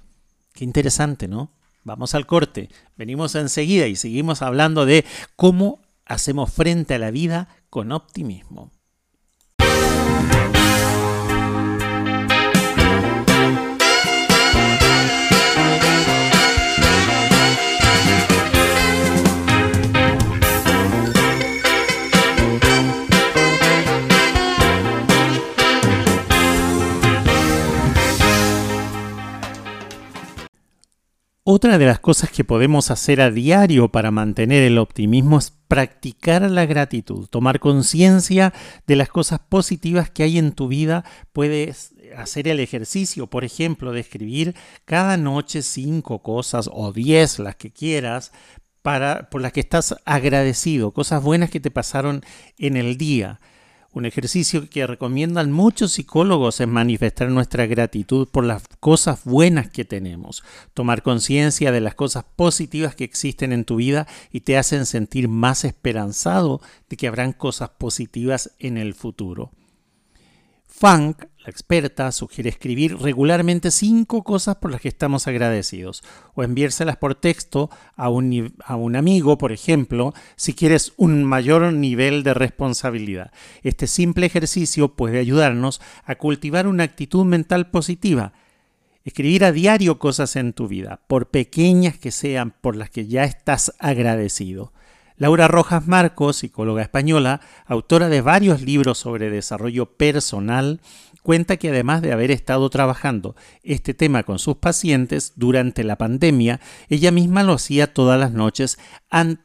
Qué 0.52 0.64
interesante, 0.64 1.28
¿no? 1.28 1.50
Vamos 1.82 2.14
al 2.14 2.26
corte, 2.26 2.70
venimos 2.96 3.34
enseguida 3.34 3.86
y 3.86 3.96
seguimos 3.96 4.40
hablando 4.40 4.86
de 4.86 5.04
cómo 5.36 5.82
hacemos 6.06 6.50
frente 6.52 6.94
a 6.94 6.98
la 6.98 7.10
vida 7.10 7.48
con 7.68 7.92
optimismo. 7.92 8.70
Otra 31.46 31.76
de 31.76 31.84
las 31.84 32.00
cosas 32.00 32.30
que 32.30 32.42
podemos 32.42 32.90
hacer 32.90 33.20
a 33.20 33.30
diario 33.30 33.92
para 33.92 34.10
mantener 34.10 34.62
el 34.62 34.78
optimismo 34.78 35.36
es 35.36 35.52
practicar 35.68 36.40
la 36.50 36.64
gratitud, 36.64 37.26
tomar 37.26 37.60
conciencia 37.60 38.54
de 38.86 38.96
las 38.96 39.10
cosas 39.10 39.40
positivas 39.40 40.08
que 40.08 40.22
hay 40.22 40.38
en 40.38 40.52
tu 40.52 40.68
vida. 40.68 41.04
Puedes 41.34 41.92
hacer 42.16 42.48
el 42.48 42.60
ejercicio, 42.60 43.26
por 43.26 43.44
ejemplo, 43.44 43.92
de 43.92 44.00
escribir 44.00 44.54
cada 44.86 45.18
noche 45.18 45.60
cinco 45.60 46.22
cosas 46.22 46.70
o 46.72 46.94
diez, 46.94 47.38
las 47.38 47.56
que 47.56 47.70
quieras, 47.70 48.32
para, 48.80 49.28
por 49.28 49.42
las 49.42 49.52
que 49.52 49.60
estás 49.60 49.96
agradecido, 50.06 50.92
cosas 50.92 51.22
buenas 51.22 51.50
que 51.50 51.60
te 51.60 51.70
pasaron 51.70 52.22
en 52.56 52.78
el 52.78 52.96
día. 52.96 53.38
Un 53.94 54.06
ejercicio 54.06 54.68
que 54.68 54.88
recomiendan 54.88 55.52
muchos 55.52 55.92
psicólogos 55.92 56.60
es 56.60 56.66
manifestar 56.66 57.30
nuestra 57.30 57.66
gratitud 57.66 58.26
por 58.26 58.42
las 58.42 58.64
cosas 58.80 59.20
buenas 59.22 59.70
que 59.70 59.84
tenemos, 59.84 60.42
tomar 60.74 61.04
conciencia 61.04 61.70
de 61.70 61.80
las 61.80 61.94
cosas 61.94 62.24
positivas 62.34 62.96
que 62.96 63.04
existen 63.04 63.52
en 63.52 63.64
tu 63.64 63.76
vida 63.76 64.08
y 64.32 64.40
te 64.40 64.58
hacen 64.58 64.84
sentir 64.84 65.28
más 65.28 65.64
esperanzado 65.64 66.60
de 66.88 66.96
que 66.96 67.06
habrán 67.06 67.32
cosas 67.32 67.70
positivas 67.70 68.50
en 68.58 68.78
el 68.78 68.94
futuro. 68.94 69.52
Funk, 70.66 71.26
la 71.44 71.50
experta, 71.50 72.10
sugiere 72.10 72.48
escribir 72.48 72.96
regularmente 72.96 73.70
cinco 73.70 74.24
cosas 74.24 74.56
por 74.56 74.70
las 74.70 74.80
que 74.80 74.88
estamos 74.88 75.26
agradecidos 75.26 76.02
o 76.34 76.42
enviárselas 76.42 76.96
por 76.96 77.14
texto 77.14 77.68
a 77.96 78.08
un, 78.08 78.54
a 78.64 78.76
un 78.76 78.96
amigo, 78.96 79.36
por 79.36 79.52
ejemplo, 79.52 80.14
si 80.36 80.54
quieres 80.54 80.94
un 80.96 81.22
mayor 81.22 81.70
nivel 81.74 82.22
de 82.22 82.32
responsabilidad. 82.32 83.30
Este 83.62 83.86
simple 83.86 84.24
ejercicio 84.24 84.96
puede 84.96 85.18
ayudarnos 85.18 85.82
a 86.04 86.14
cultivar 86.14 86.66
una 86.66 86.84
actitud 86.84 87.26
mental 87.26 87.70
positiva. 87.70 88.32
Escribir 89.04 89.44
a 89.44 89.52
diario 89.52 89.98
cosas 89.98 90.36
en 90.36 90.54
tu 90.54 90.66
vida, 90.66 91.02
por 91.06 91.28
pequeñas 91.28 91.98
que 91.98 92.10
sean, 92.10 92.52
por 92.52 92.74
las 92.74 92.88
que 92.88 93.06
ya 93.06 93.24
estás 93.24 93.74
agradecido. 93.78 94.72
Laura 95.16 95.46
Rojas 95.46 95.86
Marcos, 95.86 96.38
psicóloga 96.38 96.82
española, 96.82 97.40
autora 97.66 98.08
de 98.08 98.20
varios 98.20 98.62
libros 98.62 98.98
sobre 98.98 99.30
desarrollo 99.30 99.86
personal, 99.96 100.80
cuenta 101.24 101.56
que 101.56 101.70
además 101.70 102.02
de 102.02 102.12
haber 102.12 102.30
estado 102.30 102.68
trabajando 102.68 103.34
este 103.62 103.94
tema 103.94 104.22
con 104.22 104.38
sus 104.38 104.58
pacientes 104.58 105.32
durante 105.36 105.82
la 105.82 105.96
pandemia, 105.96 106.60
ella 106.88 107.10
misma 107.10 107.42
lo 107.42 107.54
hacía 107.54 107.92
todas 107.92 108.20
las 108.20 108.32
noches 108.32 108.78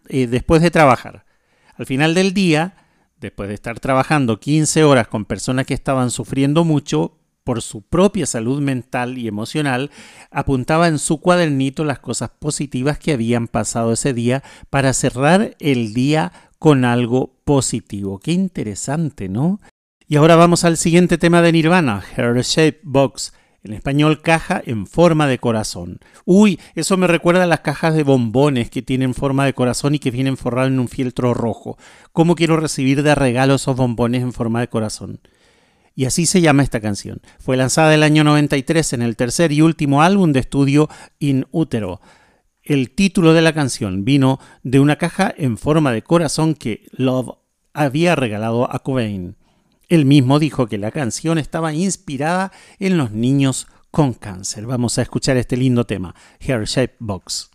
eh, 0.09 0.27
después 0.27 0.61
de 0.61 0.71
trabajar. 0.71 1.25
Al 1.75 1.85
final 1.85 2.13
del 2.13 2.33
día, 2.33 2.75
después 3.17 3.47
de 3.47 3.55
estar 3.55 3.79
trabajando 3.79 4.41
15 4.41 4.83
horas 4.83 5.07
con 5.07 5.23
personas 5.23 5.65
que 5.65 5.73
estaban 5.73 6.11
sufriendo 6.11 6.65
mucho, 6.65 7.15
por 7.45 7.61
su 7.61 7.81
propia 7.81 8.25
salud 8.25 8.61
mental 8.61 9.17
y 9.17 9.27
emocional, 9.27 9.89
apuntaba 10.29 10.89
en 10.89 10.99
su 10.99 11.21
cuadernito 11.21 11.85
las 11.85 11.99
cosas 11.99 12.29
positivas 12.37 12.99
que 12.99 13.13
habían 13.13 13.47
pasado 13.47 13.93
ese 13.93 14.13
día 14.13 14.43
para 14.69 14.93
cerrar 14.93 15.55
el 15.59 15.93
día 15.93 16.33
con 16.59 16.83
algo 16.83 17.39
positivo. 17.45 18.19
Qué 18.19 18.33
interesante, 18.33 19.29
¿no? 19.29 19.61
Y 20.11 20.15
ahora 20.15 20.35
vamos 20.35 20.63
al 20.63 20.77
siguiente 20.77 21.19
tema 21.19 21.43
de 21.43 21.51
Nirvana, 21.51 22.01
Heart 22.01 22.41
Shape 22.41 22.79
Box. 22.81 23.31
En 23.61 23.73
español, 23.73 24.23
caja 24.23 24.59
en 24.65 24.87
forma 24.87 25.27
de 25.27 25.37
corazón. 25.37 25.99
Uy, 26.25 26.59
eso 26.73 26.97
me 26.97 27.05
recuerda 27.05 27.43
a 27.43 27.45
las 27.45 27.59
cajas 27.59 27.93
de 27.93 28.01
bombones 28.01 28.71
que 28.71 28.81
tienen 28.81 29.13
forma 29.13 29.45
de 29.45 29.53
corazón 29.53 29.93
y 29.93 29.99
que 29.99 30.09
vienen 30.09 30.35
forrados 30.35 30.71
en 30.71 30.79
un 30.79 30.87
fieltro 30.87 31.35
rojo. 31.35 31.77
¿Cómo 32.11 32.33
quiero 32.33 32.57
recibir 32.57 33.03
de 33.03 33.13
regalo 33.13 33.53
esos 33.53 33.75
bombones 33.75 34.23
en 34.23 34.33
forma 34.33 34.61
de 34.61 34.67
corazón? 34.67 35.19
Y 35.93 36.05
así 36.05 36.25
se 36.25 36.41
llama 36.41 36.63
esta 36.63 36.79
canción. 36.79 37.21
Fue 37.37 37.55
lanzada 37.55 37.93
el 37.93 38.01
año 38.01 38.23
93 38.23 38.93
en 38.93 39.03
el 39.03 39.15
tercer 39.15 39.51
y 39.51 39.61
último 39.61 40.01
álbum 40.01 40.31
de 40.31 40.39
estudio 40.39 40.89
In 41.19 41.45
Utero. 41.51 42.01
El 42.63 42.95
título 42.95 43.33
de 43.33 43.43
la 43.43 43.53
canción 43.53 44.05
vino 44.05 44.39
de 44.63 44.79
una 44.79 44.95
caja 44.95 45.31
en 45.37 45.59
forma 45.59 45.91
de 45.91 46.01
corazón 46.01 46.55
que 46.55 46.87
Love 46.93 47.37
había 47.73 48.15
regalado 48.15 48.73
a 48.73 48.79
Cobain. 48.79 49.35
Él 49.89 50.05
mismo 50.05 50.37
dijo 50.39 50.67
que 50.67 50.77
la 50.77 50.91
canción 50.91 51.39
estaba 51.39 51.73
inspirada 51.73 52.51
en 52.77 52.97
los 52.97 53.11
niños 53.11 53.67
con 53.91 54.13
cáncer. 54.13 54.67
Vamos 54.67 54.99
a 54.99 55.01
escuchar 55.01 55.35
este 55.37 55.57
lindo 55.57 55.85
tema, 55.85 56.15
Hair 56.39 56.65
Shape 56.65 56.95
Box. 56.99 57.49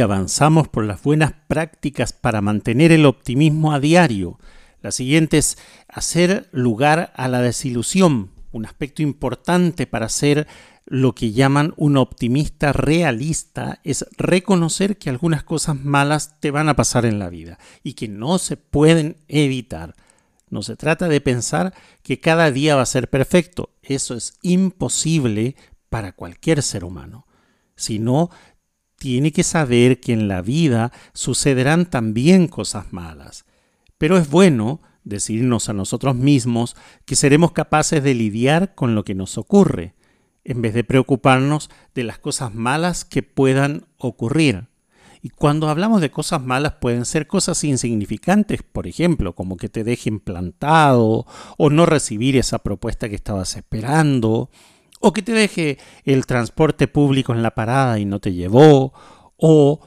Avanzamos 0.00 0.68
por 0.68 0.84
las 0.84 1.02
buenas 1.02 1.32
prácticas 1.48 2.12
para 2.12 2.40
mantener 2.40 2.92
el 2.92 3.06
optimismo 3.06 3.72
a 3.72 3.80
diario. 3.80 4.38
La 4.82 4.92
siguiente 4.92 5.38
es 5.38 5.58
hacer 5.88 6.48
lugar 6.52 7.12
a 7.16 7.28
la 7.28 7.40
desilusión 7.40 8.30
un 8.52 8.66
aspecto 8.66 9.02
importante 9.02 9.86
para 9.86 10.08
ser 10.08 10.46
lo 10.86 11.14
que 11.14 11.32
llaman 11.32 11.74
un 11.76 11.98
optimista 11.98 12.72
realista 12.72 13.80
es 13.84 14.06
reconocer 14.16 14.96
que 14.96 15.10
algunas 15.10 15.44
cosas 15.44 15.76
malas 15.76 16.40
te 16.40 16.50
van 16.50 16.68
a 16.68 16.76
pasar 16.76 17.04
en 17.04 17.18
la 17.18 17.28
vida 17.28 17.58
y 17.82 17.92
que 17.92 18.08
no 18.08 18.38
se 18.38 18.56
pueden 18.56 19.18
evitar. 19.28 19.94
No 20.48 20.62
se 20.62 20.76
trata 20.76 21.08
de 21.08 21.20
pensar 21.20 21.74
que 22.02 22.20
cada 22.20 22.50
día 22.50 22.74
va 22.74 22.82
a 22.82 22.86
ser 22.86 23.10
perfecto. 23.10 23.70
Eso 23.82 24.14
es 24.14 24.38
imposible 24.40 25.56
para 25.90 26.12
cualquier 26.12 26.62
ser 26.62 26.84
humano. 26.84 27.26
Sino, 27.76 28.30
tiene 28.98 29.32
que 29.32 29.42
saber 29.42 30.00
que 30.00 30.12
en 30.12 30.28
la 30.28 30.42
vida 30.42 30.92
sucederán 31.14 31.86
también 31.86 32.48
cosas 32.48 32.92
malas. 32.92 33.44
Pero 33.96 34.16
es 34.16 34.28
bueno 34.28 34.80
decirnos 35.04 35.68
a 35.68 35.72
nosotros 35.72 36.14
mismos 36.14 36.76
que 37.04 37.16
seremos 37.16 37.52
capaces 37.52 38.02
de 38.02 38.14
lidiar 38.14 38.74
con 38.74 38.94
lo 38.94 39.04
que 39.04 39.14
nos 39.14 39.38
ocurre 39.38 39.94
en 40.44 40.62
vez 40.62 40.74
de 40.74 40.84
preocuparnos 40.84 41.70
de 41.94 42.04
las 42.04 42.18
cosas 42.18 42.54
malas 42.54 43.04
que 43.04 43.22
puedan 43.22 43.86
ocurrir. 43.98 44.68
Y 45.20 45.30
cuando 45.30 45.68
hablamos 45.68 46.00
de 46.00 46.10
cosas 46.10 46.42
malas 46.42 46.74
pueden 46.80 47.04
ser 47.04 47.26
cosas 47.26 47.62
insignificantes, 47.64 48.62
por 48.62 48.86
ejemplo, 48.86 49.34
como 49.34 49.56
que 49.56 49.68
te 49.68 49.84
dejen 49.84 50.20
plantado 50.20 51.26
o 51.56 51.70
no 51.70 51.86
recibir 51.86 52.36
esa 52.36 52.60
propuesta 52.60 53.08
que 53.08 53.16
estabas 53.16 53.56
esperando, 53.56 54.50
o 55.00 55.12
que 55.12 55.22
te 55.22 55.32
deje 55.32 55.78
el 56.04 56.26
transporte 56.26 56.88
público 56.88 57.32
en 57.32 57.42
la 57.42 57.54
parada 57.54 57.98
y 57.98 58.04
no 58.04 58.20
te 58.20 58.32
llevó, 58.32 58.92
o 59.36 59.80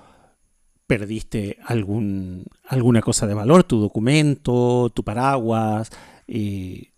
perdiste 0.87 1.57
algún, 1.63 2.45
alguna 2.67 3.01
cosa 3.01 3.25
de 3.27 3.33
valor, 3.33 3.63
tu 3.63 3.79
documento, 3.79 4.91
tu 4.93 5.03
paraguas, 5.03 5.89
eh, 6.27 6.91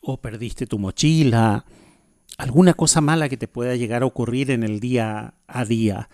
o 0.00 0.20
perdiste 0.20 0.66
tu 0.66 0.78
mochila, 0.78 1.64
alguna 2.38 2.74
cosa 2.74 3.00
mala 3.00 3.28
que 3.28 3.36
te 3.36 3.48
pueda 3.48 3.76
llegar 3.76 4.02
a 4.02 4.06
ocurrir 4.06 4.50
en 4.50 4.62
el 4.62 4.80
día 4.80 5.34
a 5.46 5.64
día. 5.64 6.08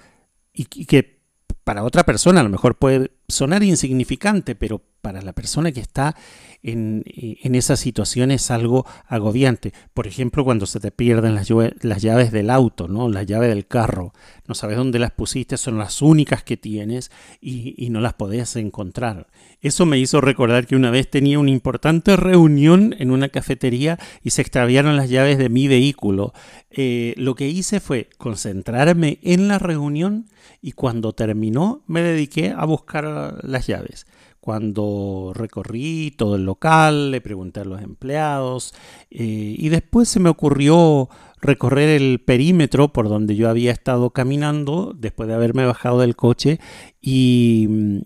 Y, 0.52 0.64
que 0.64 1.22
para 1.64 1.84
otra 1.84 2.04
persona 2.04 2.40
a 2.40 2.42
lo 2.42 2.48
mejor 2.48 2.76
puede 2.76 3.12
sonar 3.28 3.62
insignificante, 3.62 4.54
pero 4.54 4.82
para 5.02 5.20
la 5.20 5.32
persona 5.32 5.72
que 5.72 5.80
está 5.80 6.16
en, 6.62 7.04
en 7.06 7.54
esa 7.54 7.76
situación 7.76 8.30
es 8.30 8.50
algo 8.50 8.86
agobiante. 9.06 9.72
Por 9.92 10.06
ejemplo, 10.06 10.44
cuando 10.44 10.64
se 10.66 10.80
te 10.80 10.90
pierden 10.90 11.34
las, 11.34 11.48
las, 11.50 12.00
llaves 12.00 12.32
del 12.32 12.48
auto, 12.50 12.88
¿no? 12.88 13.08
la 13.08 13.24
llave 13.24 13.48
del 13.48 13.66
carro, 13.66 14.14
no 14.46 14.54
sabes 14.54 14.76
dónde 14.76 14.98
las 14.98 15.10
pusiste, 15.10 15.56
son 15.56 15.76
las 15.76 16.00
únicas 16.00 16.44
que 16.44 16.56
tienes 16.56 17.10
y, 17.40 17.74
y 17.76 17.90
no 17.90 18.00
las 18.00 18.14
podés 18.14 18.56
encontrar. 18.56 19.26
Eso 19.60 19.86
me 19.86 19.98
hizo 19.98 20.20
recordar 20.20 20.66
que 20.66 20.76
una 20.76 20.90
vez 20.90 21.10
tenía 21.10 21.38
una 21.38 21.50
importante 21.50 22.16
reunión 22.16 22.94
en 22.98 23.10
una 23.10 23.28
cafetería 23.28 23.98
y 24.22 24.30
se 24.30 24.42
extraviaron 24.42 24.96
las 24.96 25.10
llaves 25.10 25.38
de 25.38 25.48
mi 25.48 25.68
vehículo. 25.68 26.32
Eh, 26.70 27.14
lo 27.16 27.34
que 27.34 27.48
hice 27.48 27.80
fue 27.80 28.08
concentrarme 28.18 29.18
en 29.22 29.48
la 29.48 29.58
reunión 29.58 30.28
y 30.60 30.72
cuando 30.72 31.12
terminó 31.12 31.82
me 31.86 32.02
dediqué 32.02 32.54
a 32.56 32.64
buscar 32.64 33.38
las 33.42 33.66
llaves. 33.66 34.06
Cuando 34.42 35.30
recorrí 35.36 36.10
todo 36.10 36.34
el 36.34 36.44
local, 36.44 37.12
le 37.12 37.20
pregunté 37.20 37.60
a 37.60 37.64
los 37.64 37.80
empleados 37.80 38.74
eh, 39.08 39.54
y 39.56 39.68
después 39.68 40.08
se 40.08 40.18
me 40.18 40.30
ocurrió 40.30 41.08
recorrer 41.40 41.90
el 41.90 42.18
perímetro 42.18 42.92
por 42.92 43.08
donde 43.08 43.36
yo 43.36 43.48
había 43.48 43.70
estado 43.70 44.10
caminando 44.10 44.96
después 44.98 45.28
de 45.28 45.36
haberme 45.36 45.64
bajado 45.64 46.00
del 46.00 46.16
coche 46.16 46.58
y 47.00 47.68
mm, 47.70 47.98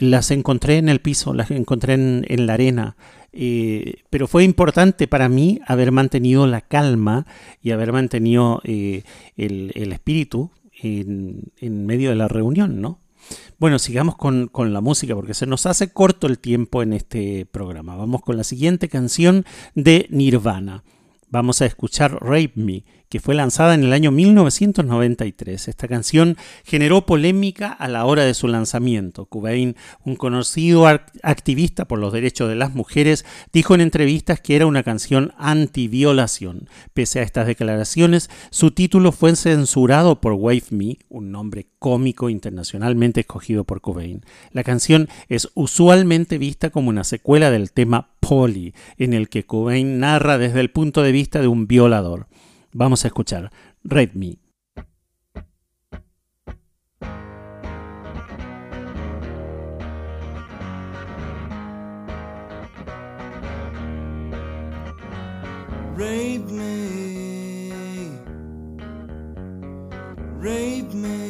las 0.00 0.30
encontré 0.30 0.78
en 0.78 0.88
el 0.88 1.02
piso, 1.02 1.34
las 1.34 1.50
encontré 1.50 1.92
en, 1.92 2.46
la 2.46 2.54
arena. 2.54 2.96
Eh, 3.34 3.96
pero 4.08 4.26
fue 4.26 4.44
importante 4.44 5.06
para 5.06 5.28
mí 5.28 5.60
haber 5.66 5.92
mantenido 5.92 6.46
la 6.46 6.62
calma 6.62 7.26
y 7.60 7.72
haber 7.72 7.92
mantenido 7.92 8.62
eh, 8.64 9.02
el, 9.36 9.92
espíritu 9.92 10.52
en, 10.80 11.52
en, 11.58 11.84
medio 11.84 12.08
de 12.08 12.16
la 12.16 12.28
reunión, 12.28 12.80
¿no? 12.80 13.01
Bueno, 13.62 13.78
sigamos 13.78 14.16
con, 14.16 14.48
con, 14.48 14.72
la 14.72 14.80
música 14.80 15.14
porque 15.14 15.34
se 15.34 15.46
nos 15.46 15.66
hace 15.66 15.92
corto 15.92 16.26
el 16.26 16.40
tiempo 16.40 16.82
en 16.82 16.92
este 16.92 17.46
programa. 17.46 17.94
Vamos 17.94 18.20
con 18.20 18.36
la 18.36 18.42
siguiente 18.42 18.88
canción 18.88 19.44
de 19.76 20.08
Nirvana. 20.10 20.82
Vamos 21.32 21.62
a 21.62 21.66
escuchar 21.66 22.18
Rape 22.20 22.52
Me 22.56 22.84
que 23.12 23.20
fue 23.20 23.34
lanzada 23.34 23.74
en 23.74 23.84
el 23.84 23.92
año 23.92 24.10
1993. 24.10 25.68
Esta 25.68 25.86
canción 25.86 26.38
generó 26.64 27.04
polémica 27.04 27.70
a 27.70 27.86
la 27.86 28.06
hora 28.06 28.24
de 28.24 28.32
su 28.32 28.48
lanzamiento. 28.48 29.26
Cobain, 29.26 29.76
un 30.02 30.16
conocido 30.16 30.86
activista 31.22 31.84
por 31.84 31.98
los 31.98 32.14
derechos 32.14 32.48
de 32.48 32.54
las 32.54 32.74
mujeres, 32.74 33.26
dijo 33.52 33.74
en 33.74 33.82
entrevistas 33.82 34.40
que 34.40 34.56
era 34.56 34.64
una 34.64 34.82
canción 34.82 35.34
anti-violación. 35.36 36.70
Pese 36.94 37.20
a 37.20 37.22
estas 37.22 37.46
declaraciones, 37.46 38.30
su 38.48 38.70
título 38.70 39.12
fue 39.12 39.36
censurado 39.36 40.22
por 40.22 40.32
Wave 40.32 40.64
Me, 40.70 40.96
un 41.10 41.32
nombre 41.32 41.66
cómico 41.78 42.30
internacionalmente 42.30 43.20
escogido 43.20 43.64
por 43.64 43.82
Cobain. 43.82 44.24
La 44.52 44.64
canción 44.64 45.10
es 45.28 45.50
usualmente 45.52 46.38
vista 46.38 46.70
como 46.70 46.88
una 46.88 47.04
secuela 47.04 47.50
del 47.50 47.72
tema 47.72 48.08
Polly, 48.20 48.72
en 48.96 49.12
el 49.12 49.28
que 49.28 49.44
Cobain 49.44 49.98
narra 49.98 50.38
desde 50.38 50.60
el 50.60 50.70
punto 50.70 51.02
de 51.02 51.12
vista 51.12 51.21
de 51.30 51.48
un 51.48 51.66
violador. 51.66 52.26
Vamos 52.72 53.04
a 53.04 53.08
escuchar 53.08 53.50
Red 53.84 54.12
Me. 54.14 54.38
Rape 65.94 66.50
me, 66.50 68.10
rape 70.40 70.94
me, 70.94 71.28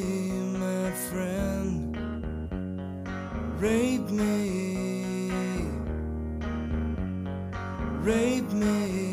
my 0.57 0.93
friend, 1.11 1.97
rape 3.61 4.09
me, 4.11 5.69
rape 8.03 8.53
me. 8.55 9.12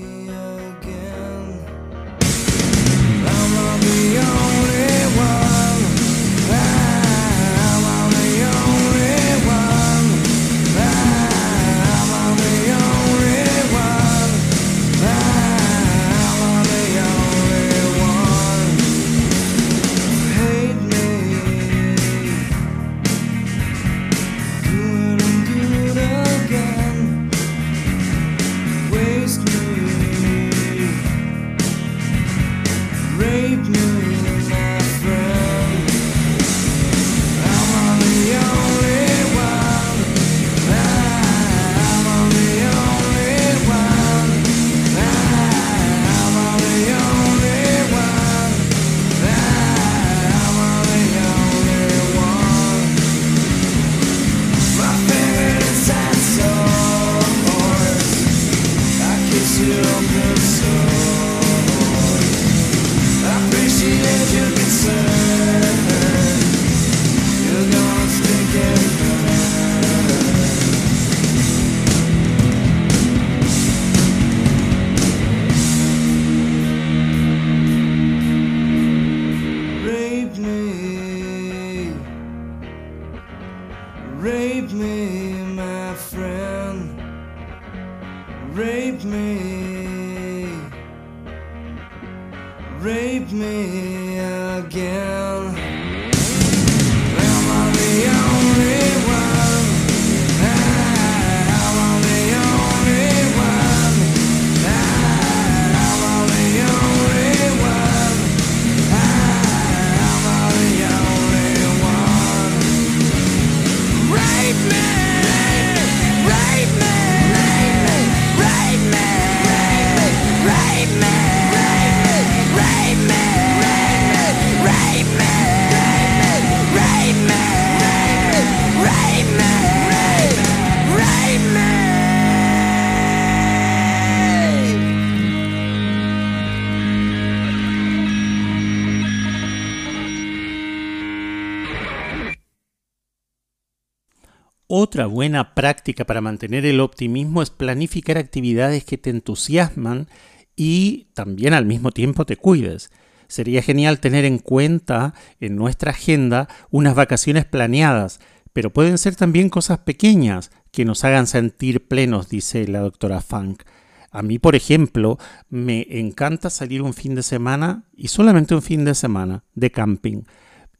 Otra 144.71 145.07
buena 145.07 145.55
práctica 145.55 146.05
para 146.05 146.21
mantener 146.21 146.63
el 146.63 146.79
optimismo 146.79 147.41
es 147.41 147.49
planificar 147.49 148.19
actividades 148.19 148.83
que 148.83 148.99
te 148.99 149.09
entusiasman 149.09 150.07
y 150.55 151.07
también 151.15 151.55
al 151.55 151.65
mismo 151.65 151.89
tiempo 151.89 152.23
te 152.23 152.37
cuides. 152.37 152.91
Sería 153.27 153.63
genial 153.63 153.99
tener 153.99 154.25
en 154.25 154.37
cuenta 154.37 155.15
en 155.39 155.55
nuestra 155.55 155.89
agenda 155.89 156.47
unas 156.69 156.93
vacaciones 156.93 157.45
planeadas, 157.45 158.19
pero 158.53 158.71
pueden 158.71 158.99
ser 158.99 159.15
también 159.15 159.49
cosas 159.49 159.79
pequeñas 159.79 160.51
que 160.71 160.85
nos 160.85 161.03
hagan 161.03 161.25
sentir 161.25 161.87
plenos, 161.87 162.29
dice 162.29 162.67
la 162.67 162.81
doctora 162.81 163.21
Funk. 163.21 163.63
A 164.11 164.21
mí, 164.21 164.37
por 164.37 164.55
ejemplo, 164.55 165.17
me 165.49 165.87
encanta 165.89 166.51
salir 166.51 166.83
un 166.83 166.93
fin 166.93 167.15
de 167.15 167.23
semana 167.23 167.85
y 167.97 168.09
solamente 168.09 168.53
un 168.53 168.61
fin 168.61 168.85
de 168.85 168.93
semana 168.93 169.43
de 169.55 169.71
camping. 169.71 170.25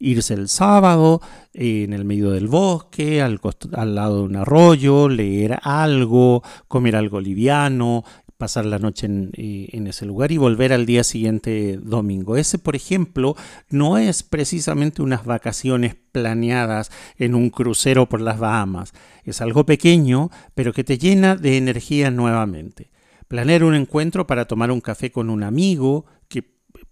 Irse 0.00 0.34
el 0.34 0.48
sábado 0.48 1.20
en 1.52 1.92
el 1.92 2.04
medio 2.04 2.30
del 2.30 2.48
bosque, 2.48 3.22
al, 3.22 3.38
al 3.74 3.94
lado 3.94 4.16
de 4.16 4.22
un 4.22 4.36
arroyo, 4.36 5.08
leer 5.08 5.60
algo, 5.62 6.42
comer 6.66 6.96
algo 6.96 7.20
liviano, 7.20 8.04
pasar 8.40 8.64
la 8.64 8.78
noche 8.80 9.06
eh, 9.34 9.68
en, 9.72 9.86
ese 9.86 10.06
lugar 10.06 10.32
y 10.32 10.38
volver 10.38 10.72
al 10.72 10.86
día 10.86 11.04
siguiente 11.04 11.78
domingo. 11.80 12.36
Ese, 12.36 12.58
por 12.58 12.74
ejemplo, 12.74 13.36
no 13.68 13.98
es 13.98 14.24
precisamente 14.24 15.02
unas 15.02 15.24
vacaciones 15.24 15.94
planeadas 16.10 16.90
en 17.18 17.36
un 17.36 17.50
crucero 17.50 18.08
por 18.08 18.20
las 18.22 18.40
Bahamas. 18.40 18.94
Es 19.24 19.42
algo 19.42 19.66
pequeño, 19.66 20.30
pero 20.54 20.72
que 20.72 20.82
te 20.82 20.98
llena 20.98 21.36
de 21.36 21.58
energía 21.58 22.10
nuevamente. 22.10 22.90
Planear 23.28 23.62
un 23.62 23.74
encuentro 23.74 24.26
para 24.26 24.46
tomar 24.46 24.72
un 24.72 24.80
café 24.80 25.12
con 25.12 25.28
un 25.30 25.44
amigo, 25.44 26.06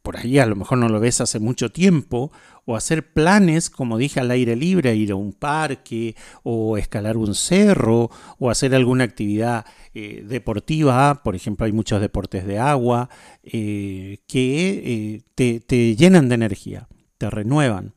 por 0.03 0.17
ahí 0.17 0.39
a 0.39 0.47
lo 0.47 0.57
mejor 0.57 0.79
no 0.79 0.89
lo 0.89 1.01
ves 1.01 1.21
hace 1.21 1.39
mucho 1.39 1.71
tiempo, 1.71 2.33
o 2.65 2.77
hacer 2.77 3.13
planes, 3.13 3.71
como 3.71 3.97
dije, 3.97 4.21
al 4.21 4.31
aire 4.31 4.55
libre, 4.55 4.95
ir 4.95 5.13
a 5.13 5.17
un 5.17 5.33
parque, 5.33 6.17
o 6.43 6.77
escalar 6.77 7.17
un 7.17 7.35
cerro, 7.35 8.11
o 8.39 8.51
hacer 8.51 8.75
alguna 8.75 9.05
actividad 9.05 9.65
eh, 9.95 10.25
deportiva, 10.29 11.23
por 11.25 11.35
ejemplo, 11.35 11.67
hay 11.67 11.73
muchos 11.73 12.01
deportes 12.01 12.47
de 12.47 12.59
agua, 12.59 13.09
eh, 13.43 14.19
que 14.27 15.23
eh, 15.37 15.61
te, 15.67 15.97
llenan 15.97 16.29
de 16.29 16.35
energía, 16.35 16.89
te 17.17 17.31
renuevan 17.31 17.95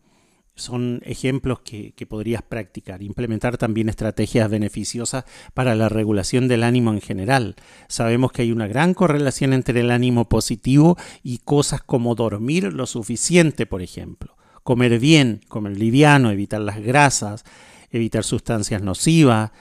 son 0.62 1.02
ejemplos 1.04 1.60
que, 1.60 1.94
que, 1.94 2.06
podrías 2.06 2.42
practicar. 2.42 3.04
Implementar 3.04 3.58
también 3.58 3.90
estrategias 3.90 4.50
beneficiosas 4.50 5.26
para 5.54 5.76
la 5.76 5.90
regulación 5.90 6.48
del 6.48 6.64
ánimo 6.64 6.94
en 6.94 7.02
general. 7.02 7.56
Sabemos 7.88 8.32
que 8.32 8.44
hay 8.44 8.52
una 8.52 8.68
gran 8.68 8.94
correlación 8.94 9.54
entre 9.54 9.82
el 9.82 9.92
ánimo 9.92 10.30
positivo 10.30 10.98
y 11.24 11.40
cosas 11.40 11.82
como 11.82 12.16
dormir 12.16 12.72
lo 12.74 12.86
suficiente, 12.86 13.66
por 13.66 13.82
ejemplo 13.82 14.38
comer 14.64 15.00
bien, 15.00 15.42
comer 15.48 15.78
liviano, 15.78 16.32
evitar 16.32 16.62
las 16.62 16.82
grasas, 16.82 17.44
evitar 17.92 18.24
sustancias 18.24 18.82
nocivas, 18.82 19.52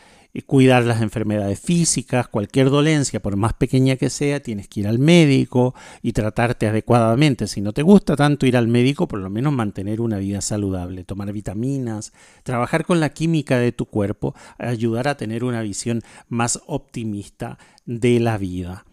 cuidar 0.46 0.84
las 0.84 1.02
enfermedades 1.02 1.60
físicas, 1.60 2.28
cualquier 2.28 2.70
dolencia, 2.70 3.20
por 3.20 3.36
más 3.36 3.52
pequeña 3.54 3.96
que 3.96 4.10
sea, 4.10 4.40
tienes 4.40 4.68
que 4.68 4.80
ir 4.80 4.88
al 4.88 4.98
médico 4.98 5.74
y 6.02 6.12
tratarte 6.12 6.68
adecuadamente. 6.68 7.46
Si 7.46 7.60
no 7.60 7.72
te 7.72 7.82
gusta 7.82 8.16
tanto 8.16 8.46
ir 8.46 8.56
al 8.56 8.68
médico, 8.68 9.08
por 9.08 9.20
lo 9.20 9.30
menos 9.30 9.52
mantener 9.52 10.00
una 10.00 10.18
vida 10.18 10.40
saludable, 10.40 11.04
tomar 11.04 11.32
vitaminas, 11.32 12.12
trabajar 12.44 12.84
con 12.84 13.00
la 13.00 13.10
química 13.10 13.58
de 13.58 13.72
tu 13.72 13.86
cuerpo, 13.86 14.34
ayudar 14.58 15.08
a 15.08 15.16
tener 15.16 15.44
una 15.44 15.62
visión 15.62 16.02
más 16.28 16.60
optimista 16.66 17.58
de 17.84 18.20
la 18.20 18.38
vida. 18.38 18.84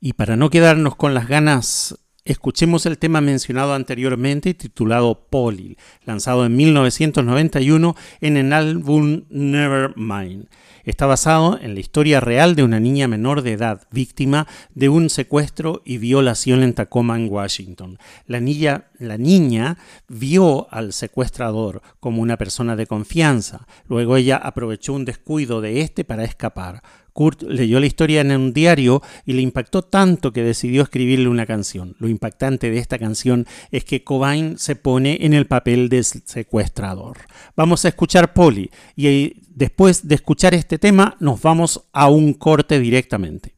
Y 0.00 0.14
para 0.14 0.36
no 0.36 0.50
quedarnos 0.50 0.96
con 0.96 1.14
las 1.14 1.28
ganas 1.28 1.98
Escuchemos 2.30 2.86
el 2.86 2.96
tema 2.96 3.20
mencionado 3.20 3.74
anteriormente 3.74 4.54
titulado 4.54 5.26
Polly, 5.30 5.76
lanzado 6.04 6.46
en 6.46 6.54
1991 6.54 7.96
en 8.20 8.36
el 8.36 8.52
álbum 8.52 9.24
Nevermind. 9.30 10.46
Está 10.84 11.06
basado 11.06 11.58
en 11.60 11.74
la 11.74 11.80
historia 11.80 12.20
real 12.20 12.54
de 12.54 12.62
una 12.62 12.78
niña 12.78 13.08
menor 13.08 13.42
de 13.42 13.54
edad, 13.54 13.82
víctima 13.90 14.46
de 14.76 14.88
un 14.88 15.10
secuestro 15.10 15.82
y 15.84 15.98
violación 15.98 16.62
en 16.62 16.72
Tacoma, 16.72 17.18
Washington. 17.18 17.98
La 18.28 18.38
niña, 18.38 18.84
la 19.00 19.18
niña 19.18 19.78
vio 20.06 20.68
al 20.70 20.92
secuestrador 20.92 21.82
como 21.98 22.22
una 22.22 22.36
persona 22.36 22.76
de 22.76 22.86
confianza. 22.86 23.66
Luego 23.88 24.16
ella 24.16 24.36
aprovechó 24.36 24.92
un 24.92 25.04
descuido 25.04 25.60
de 25.60 25.80
este 25.80 26.04
para 26.04 26.22
escapar. 26.22 26.80
Kurt 27.20 27.42
leyó 27.42 27.80
la 27.80 27.84
historia 27.84 28.22
en 28.22 28.30
un 28.30 28.54
diario 28.54 29.02
y 29.26 29.34
le 29.34 29.42
impactó 29.42 29.82
tanto 29.82 30.32
que 30.32 30.42
decidió 30.42 30.82
escribirle 30.82 31.28
una 31.28 31.44
canción. 31.44 31.94
Lo 31.98 32.08
impactante 32.08 32.70
de 32.70 32.78
esta 32.78 32.98
canción 32.98 33.46
es 33.70 33.84
que 33.84 34.02
Cobain 34.02 34.56
se 34.56 34.74
pone 34.74 35.18
en 35.20 35.34
el 35.34 35.46
papel 35.46 35.90
de 35.90 36.02
secuestrador. 36.02 37.18
Vamos 37.54 37.84
a 37.84 37.88
escuchar 37.88 38.32
Polly 38.32 38.70
y 38.96 39.34
después 39.50 40.08
de 40.08 40.14
escuchar 40.14 40.54
este 40.54 40.78
tema 40.78 41.18
nos 41.20 41.42
vamos 41.42 41.82
a 41.92 42.08
un 42.08 42.32
corte 42.32 42.80
directamente. 42.80 43.52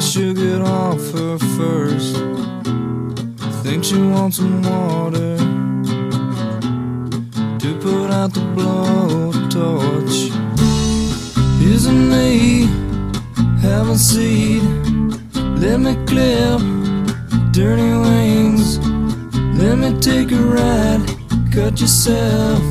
Should 0.00 0.36
get 0.36 0.62
off 0.62 0.98
her 1.12 1.38
first. 1.56 2.16
Think 3.62 3.84
she 3.84 3.96
wants 3.96 4.38
some 4.38 4.60
water 4.62 5.36
to 7.58 7.78
put 7.80 8.10
out 8.10 8.32
the 8.34 8.40
blowtorch. 8.56 10.30
Isn't 11.62 12.08
me 12.08 12.66
having 13.60 13.98
seed? 13.98 14.62
Let 15.60 15.78
me 15.78 15.94
clip 16.06 16.60
dirty 17.52 17.92
wings. 17.92 18.78
Let 19.60 19.78
me 19.78 20.00
take 20.00 20.32
a 20.32 20.42
ride. 20.42 21.06
Cut 21.52 21.80
yourself. 21.80 22.62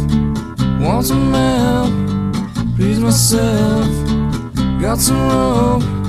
Want 0.81 1.05
some 1.05 1.31
help? 1.31 1.93
Please 2.75 2.99
myself. 2.99 3.87
Got 4.81 4.97
some 4.97 5.29
rope 5.29 6.08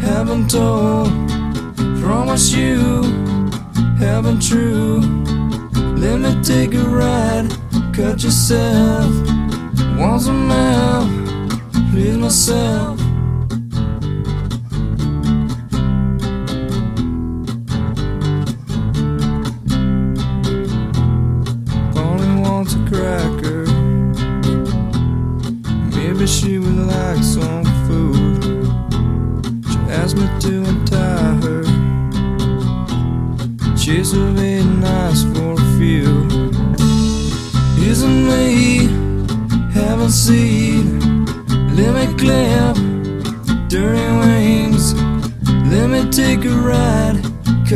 haven't 0.00 0.50
told. 0.50 1.08
Promise 2.00 2.52
you, 2.52 3.02
haven't 3.98 4.40
true. 4.40 5.00
Let 5.96 6.20
me 6.20 6.42
take 6.42 6.74
a 6.74 6.84
ride, 6.84 7.48
cut 7.92 8.22
yourself. 8.22 9.10
Want 9.98 10.22
some 10.22 10.50
help, 10.50 11.08
please 11.90 12.16
myself. 12.16 13.05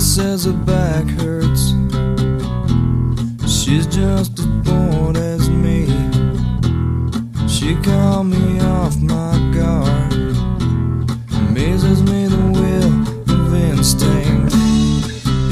says 0.00 0.44
her 0.46 0.52
back 0.52 1.04
hurts. 1.20 1.74
She's 3.46 3.86
just 3.86 4.38
as 4.38 4.46
bored 4.64 5.16
as 5.16 5.48
me. 5.50 5.86
She 7.48 7.74
called 7.82 8.26
me 8.26 8.60
off 8.60 8.96
my 8.98 9.38
guard 9.54 10.20
amazes 11.50 12.02
me 12.02 12.26
the 12.26 12.44
will 12.58 12.92
of 13.36 13.54
instinct. 13.54 14.54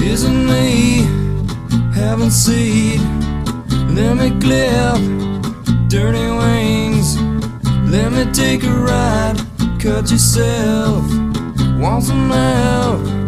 Isn't 0.02 0.46
me 0.46 1.02
having 1.92 2.30
seed? 2.30 3.00
Let 3.90 4.16
me 4.16 4.30
clip 4.40 4.98
dirty 5.88 6.30
wings. 6.40 7.20
Let 7.90 8.12
me 8.12 8.24
take 8.32 8.64
a 8.64 8.70
ride, 8.70 9.36
cut 9.80 10.10
yourself. 10.10 11.04
Want 11.78 12.04
some 12.04 12.30
help? 12.30 13.27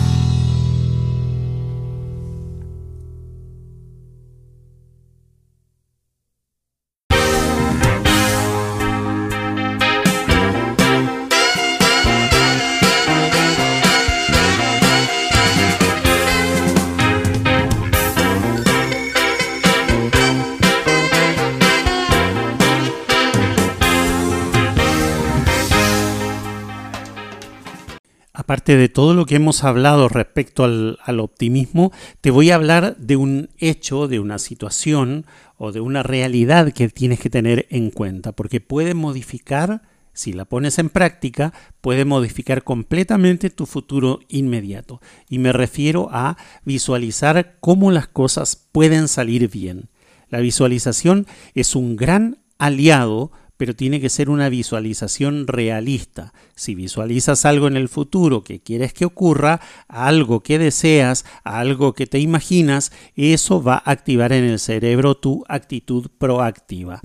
De 28.65 28.89
todo 28.89 29.15
lo 29.15 29.25
que 29.25 29.35
hemos 29.35 29.63
hablado 29.63 30.07
respecto 30.07 30.63
al, 30.63 31.19
optimismo, 31.19 31.91
te 32.21 32.29
voy 32.29 32.51
a 32.51 32.55
hablar 32.55 32.95
de 32.97 33.15
un 33.15 33.49
hecho, 33.57 34.07
de 34.07 34.19
una 34.19 34.37
situación 34.37 35.25
o 35.57 35.71
de 35.71 35.81
una 35.81 36.03
realidad 36.03 36.71
que 36.71 36.87
tienes 36.87 37.19
que 37.19 37.29
tener 37.29 37.65
en 37.69 37.89
cuenta, 37.89 38.33
porque 38.33 38.61
puede 38.61 38.93
modificar, 38.93 39.81
si 40.13 40.31
la 40.31 40.45
pones 40.45 40.77
en 40.77 40.89
práctica, 40.89 41.53
puede 41.81 42.05
modificar 42.05 42.63
completamente 42.63 43.49
tu 43.49 43.65
futuro 43.65 44.19
inmediato. 44.29 45.01
Y 45.27 45.39
me 45.39 45.51
refiero 45.53 46.09
a 46.11 46.37
visualizar 46.63 47.57
cómo 47.59 47.91
las 47.91 48.07
cosas 48.07 48.67
pueden 48.71 49.07
salir 49.07 49.49
bien. 49.49 49.89
La 50.29 50.39
visualización 50.39 51.25
es 51.55 51.75
un 51.75 51.95
gran 51.95 52.37
aliado 52.57 53.31
pero 53.61 53.75
tiene 53.75 54.01
que 54.01 54.09
ser 54.09 54.31
una 54.31 54.49
visualización 54.49 55.45
realista. 55.45 56.33
Si 56.55 56.73
visualizas 56.73 57.45
algo 57.45 57.67
en 57.67 57.77
el 57.77 57.89
futuro 57.89 58.43
que 58.43 58.59
quieres 58.59 58.91
que 58.91 59.05
ocurra, 59.05 59.61
algo 59.87 60.41
que 60.41 60.57
deseas, 60.57 61.25
algo 61.43 61.93
que 61.93 62.07
te 62.07 62.17
imaginas, 62.17 62.91
eso 63.15 63.61
va 63.61 63.75
a 63.75 63.91
activar 63.91 64.33
en 64.33 64.45
el 64.45 64.57
cerebro 64.57 65.13
tu 65.13 65.43
actitud 65.47 66.07
proactiva. 66.17 67.01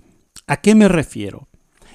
¿A 0.47 0.63
qué 0.63 0.75
me 0.75 0.89
refiero? 0.89 1.47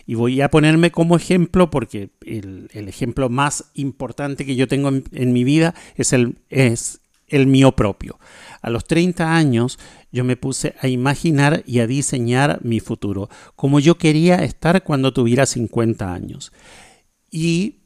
Y 0.06 0.14
voy 0.14 0.42
a 0.42 0.52
ponerme 0.52 0.92
como 0.92 1.16
ejemplo 1.16 1.72
porque 1.72 2.12
el, 2.24 2.70
ejemplo 2.72 3.30
más 3.30 3.72
importante 3.74 4.46
que 4.46 4.56
yo 4.56 4.68
tengo 4.68 4.90
en, 4.90 5.06
en 5.12 5.34
mi 5.34 5.44
vida 5.44 5.74
es 5.96 6.14
el, 6.14 6.38
es 6.52 7.02
el 7.30 7.48
mío 7.48 7.72
propio. 7.72 8.20
A 8.62 8.70
los 8.70 8.86
30 8.86 9.36
años 9.36 9.80
yo 10.12 10.24
me 10.24 10.36
puse 10.36 10.76
a 10.82 10.88
imaginar 10.88 11.64
y 11.66 11.80
a 11.80 11.88
diseñar 11.88 12.60
mi 12.64 12.80
futuro, 12.80 13.30
como 13.56 13.80
yo 13.80 13.98
quería 13.98 14.44
estar 14.44 14.84
cuando 14.84 15.14
tuviera 15.14 15.46
50 15.46 16.14
años. 16.14 16.52
Y 17.30 17.82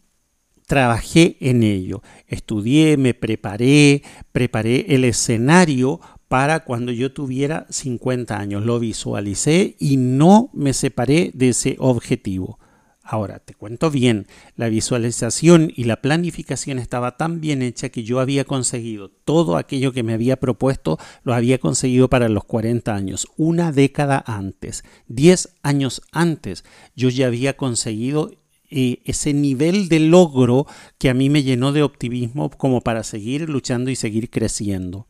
trabajé 0.66 1.38
en 1.40 1.64
ello. 1.64 2.02
Estudié, 2.28 2.98
me 2.98 3.14
preparé, 3.14 4.04
preparé 4.32 4.86
el 4.96 5.06
escenario 5.06 6.00
para 6.28 6.62
cuando 6.62 6.92
yo 6.92 7.14
tuviera 7.14 7.68
50 7.70 8.38
años. 8.38 8.66
Lo 8.66 8.80
visualicé 8.80 9.76
y 9.80 9.98
no 9.98 10.50
me 10.54 10.74
separé 10.74 11.32
de 11.34 11.50
ese 11.50 11.76
objetivo. 11.80 12.60
Ahora, 13.08 13.38
te 13.38 13.54
cuento 13.54 13.92
bien, 13.92 14.26
la 14.56 14.68
visualización 14.68 15.72
y 15.76 15.84
la 15.84 16.02
planificación 16.02 16.80
estaba 16.80 17.18
tan 17.18 17.40
bien 17.40 17.62
hecha 17.62 17.90
que 17.90 18.04
yo 18.04 18.20
había 18.20 18.46
conseguido 18.46 19.10
todo 19.10 19.58
aquello 19.58 19.94
que 19.94 20.02
me 20.02 20.16
había 20.16 20.38
propuesto, 20.38 20.98
lo 21.24 21.36
había 21.36 21.60
conseguido 21.60 22.10
para 22.10 22.30
los 22.30 22.46
40 22.46 22.96
años, 22.96 23.28
una 23.38 23.72
década 23.72 24.24
antes, 24.26 24.84
10 25.08 25.50
años 25.62 26.02
antes, 26.12 26.66
yo 26.96 27.10
ya 27.10 27.28
había 27.28 27.56
conseguido 27.56 28.32
eh, 28.72 29.04
ese 29.06 29.36
nivel 29.36 29.88
de 29.88 30.00
logro 30.00 30.66
que 30.98 31.12
a 31.12 31.14
mí 31.14 31.30
me 31.30 31.44
llenó 31.44 31.74
de 31.74 31.84
optimismo 31.84 32.50
como 32.50 32.82
para 32.82 33.04
seguir 33.04 33.48
luchando 33.48 33.92
y 33.92 33.96
seguir 33.96 34.32
creciendo. 34.32 35.06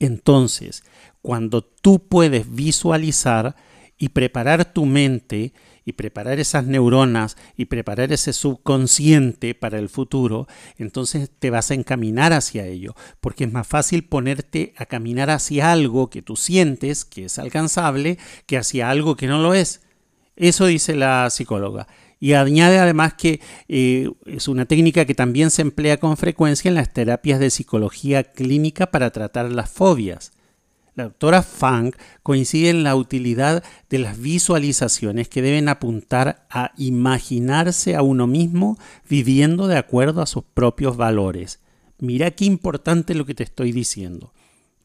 Entonces, 0.00 0.82
cuando 1.20 1.62
tú 1.62 2.08
puedes 2.08 2.52
visualizar 2.52 3.54
y 3.96 4.08
preparar 4.08 4.72
tu 4.72 4.86
mente, 4.86 5.52
y 5.84 5.92
preparar 5.92 6.40
esas 6.40 6.66
neuronas 6.66 7.36
y 7.56 7.66
preparar 7.66 8.12
ese 8.12 8.32
subconsciente 8.32 9.54
para 9.54 9.78
el 9.78 9.88
futuro, 9.88 10.46
entonces 10.78 11.30
te 11.38 11.50
vas 11.50 11.70
a 11.70 11.74
encaminar 11.74 12.32
hacia 12.32 12.66
ello, 12.66 12.94
porque 13.20 13.44
es 13.44 13.52
más 13.52 13.66
fácil 13.66 14.04
ponerte 14.04 14.74
a 14.76 14.86
caminar 14.86 15.30
hacia 15.30 15.72
algo 15.72 16.10
que 16.10 16.22
tú 16.22 16.36
sientes 16.36 17.04
que 17.04 17.26
es 17.26 17.38
alcanzable 17.38 18.18
que 18.46 18.58
hacia 18.58 18.90
algo 18.90 19.16
que 19.16 19.26
no 19.26 19.42
lo 19.42 19.54
es. 19.54 19.82
Eso 20.36 20.66
dice 20.66 20.96
la 20.96 21.28
psicóloga. 21.30 21.86
Y 22.18 22.34
añade 22.34 22.78
además 22.78 23.14
que 23.14 23.40
eh, 23.68 24.08
es 24.26 24.46
una 24.46 24.64
técnica 24.64 25.04
que 25.04 25.14
también 25.14 25.50
se 25.50 25.62
emplea 25.62 25.98
con 25.98 26.16
frecuencia 26.16 26.68
en 26.68 26.76
las 26.76 26.92
terapias 26.92 27.40
de 27.40 27.50
psicología 27.50 28.22
clínica 28.22 28.92
para 28.92 29.10
tratar 29.10 29.50
las 29.50 29.70
fobias. 29.70 30.32
La 30.94 31.04
doctora 31.04 31.42
Fang 31.42 31.92
coincide 32.22 32.68
en 32.68 32.82
la 32.82 32.94
utilidad 32.96 33.64
de 33.88 33.98
las 33.98 34.18
visualizaciones 34.20 35.28
que 35.28 35.40
deben 35.40 35.70
apuntar 35.70 36.46
a 36.50 36.72
imaginarse 36.76 37.96
a 37.96 38.02
uno 38.02 38.26
mismo 38.26 38.78
viviendo 39.08 39.68
de 39.68 39.78
acuerdo 39.78 40.20
a 40.20 40.26
sus 40.26 40.44
propios 40.44 40.98
valores. 40.98 41.60
Mira 41.98 42.30
qué 42.32 42.44
importante 42.44 43.14
lo 43.14 43.24
que 43.24 43.34
te 43.34 43.44
estoy 43.44 43.72
diciendo. 43.72 44.34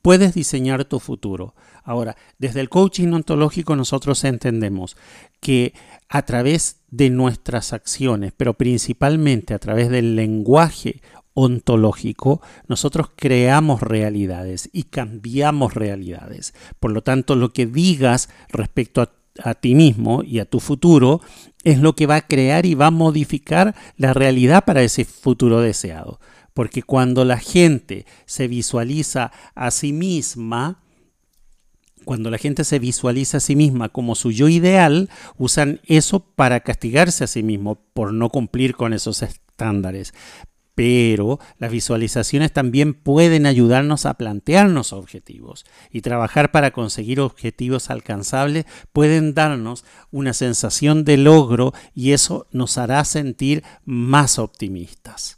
Puedes 0.02 0.34
diseñar 0.34 0.86
tu 0.86 1.02
futuro. 1.02 1.56
Ahora, 1.84 2.16
desde 2.38 2.62
el 2.62 2.70
coaching 2.70 3.12
ontológico 3.12 3.76
nosotros 3.76 4.24
entendemos 4.24 4.96
que 5.42 5.74
a 6.08 6.22
través 6.22 6.78
de 6.90 7.10
nuestras 7.10 7.74
acciones, 7.74 8.32
pero 8.36 8.54
principalmente 8.54 9.54
a 9.54 9.60
través 9.60 9.90
del 9.90 10.16
lenguaje 10.16 11.02
ontológico, 11.40 12.42
nosotros 12.68 13.12
creamos 13.16 13.82
realidades 13.82 14.72
y 14.74 14.86
cambiamos 14.86 15.76
realidades. 15.76 16.56
Por 16.80 16.90
lo 16.90 17.04
tanto, 17.04 17.36
lo 17.36 17.54
que 17.54 17.68
digas 17.68 18.28
respecto 18.50 19.04
a, 19.04 19.54
ti 19.54 19.76
mismo 19.76 20.24
y 20.24 20.40
a 20.40 20.46
tu 20.46 20.60
futuro 20.60 21.22
es 21.64 21.78
lo 21.78 21.94
que 21.96 22.08
va 22.08 22.16
a 22.16 22.28
crear 22.28 22.66
y 22.66 22.74
va 22.74 22.88
a 22.88 22.92
modificar 22.92 23.76
la 23.98 24.16
realidad 24.16 24.66
para 24.66 24.82
ese 24.82 25.06
futuro 25.06 25.62
deseado. 25.62 26.20
Porque 26.56 26.82
cuando 26.82 27.24
la 27.24 27.38
gente 27.38 28.08
se 28.26 28.48
visualiza 28.48 29.32
a 29.54 29.70
sí 29.70 29.94
misma, 29.94 30.82
cuando 32.04 32.32
la 32.32 32.40
gente 32.40 32.64
se 32.64 32.80
visualiza 32.80 33.38
a 33.38 33.42
sí 33.42 33.56
misma 33.56 33.90
como 33.90 34.16
su 34.16 34.32
yo 34.32 34.50
ideal, 34.50 35.08
usan 35.38 35.82
eso 35.86 36.20
para 36.20 36.62
castigarse 36.62 37.26
a 37.26 37.28
sí 37.28 37.44
mismo 37.44 37.76
por 37.94 38.12
no 38.12 38.30
cumplir 38.30 38.76
con 38.76 38.92
esos 38.92 39.22
estándares 39.22 40.16
pero 40.78 41.40
las 41.58 41.72
visualizaciones 41.72 42.54
también 42.54 42.94
pueden 42.94 43.48
ayudarnos 43.48 44.06
a 44.06 44.14
plantearnos 44.14 44.94
objetivos 44.94 45.66
y 45.92 46.02
trabajar 46.02 46.52
para 46.52 46.70
conseguir 46.70 47.20
objetivos 47.20 47.90
alcanzables 47.90 48.68
pueden 48.94 49.34
darnos 49.34 49.86
una 50.12 50.34
sensación 50.34 51.04
de 51.04 51.18
logro 51.18 51.74
y 51.96 52.12
eso 52.12 52.46
nos 52.52 52.78
hará 52.78 53.04
sentir 53.06 53.64
más 53.86 54.38
optimistas 54.38 55.37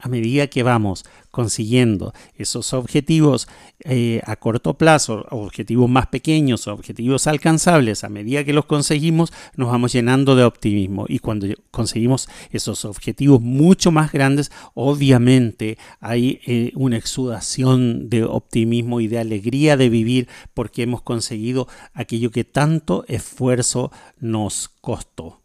a 0.00 0.08
medida 0.08 0.46
que 0.46 0.62
vamos 0.62 1.04
consiguiendo 1.32 2.14
esos 2.36 2.72
objetivos 2.72 3.48
eh, 3.80 4.22
a 4.24 4.36
corto 4.36 4.74
plazo, 4.74 5.26
objetivos 5.30 5.90
más 5.90 6.06
pequeños, 6.06 6.68
objetivos 6.68 7.26
alcanzables, 7.26 8.04
a 8.04 8.08
medida 8.08 8.44
que 8.44 8.52
los 8.52 8.66
conseguimos, 8.66 9.32
nos 9.56 9.70
vamos 9.70 9.92
llenando 9.92 10.36
de 10.36 10.44
optimismo. 10.44 11.04
Y 11.08 11.18
cuando 11.18 11.48
conseguimos 11.72 12.28
esos 12.50 12.84
objetivos 12.84 13.40
mucho 13.40 13.90
más 13.90 14.12
grandes, 14.12 14.52
obviamente 14.74 15.78
hay 16.00 16.40
eh, 16.46 16.70
una 16.76 16.96
exudación 16.96 18.08
de 18.08 18.22
optimismo 18.22 19.00
y 19.00 19.08
de 19.08 19.18
alegría 19.18 19.76
de 19.76 19.88
vivir 19.88 20.28
porque 20.54 20.82
hemos 20.82 21.02
conseguido 21.02 21.66
aquello 21.92 22.30
que 22.30 22.44
tanto 22.44 23.04
esfuerzo 23.08 23.90
nos 24.20 24.68
costó. 24.80 25.40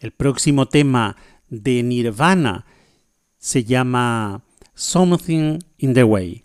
El 0.00 0.10
próximo 0.10 0.66
tema 0.66 1.16
de 1.48 1.82
Nirvana 1.84 2.66
se 3.42 3.64
llama 3.64 4.44
Something 4.74 5.58
in 5.76 5.94
the 5.94 6.04
Way. 6.04 6.44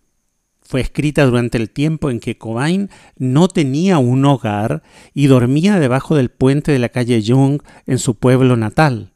Fue 0.61 0.81
escrita 0.81 1.25
durante 1.25 1.59
el 1.59 1.69
tiempo 1.69 2.09
en 2.09 2.19
que 2.19 2.39
Cobain 2.39 2.89
no 3.17 3.47
tenía 3.47 3.99
un 3.99 4.25
hogar 4.25 4.81
y 5.13 5.27
dormía 5.27 5.79
debajo 5.79 6.15
del 6.15 6.29
puente 6.29 6.71
de 6.71 6.79
la 6.79 6.89
calle 6.89 7.21
Young 7.21 7.61
en 7.85 7.99
su 7.99 8.15
pueblo 8.15 8.57
natal. 8.57 9.13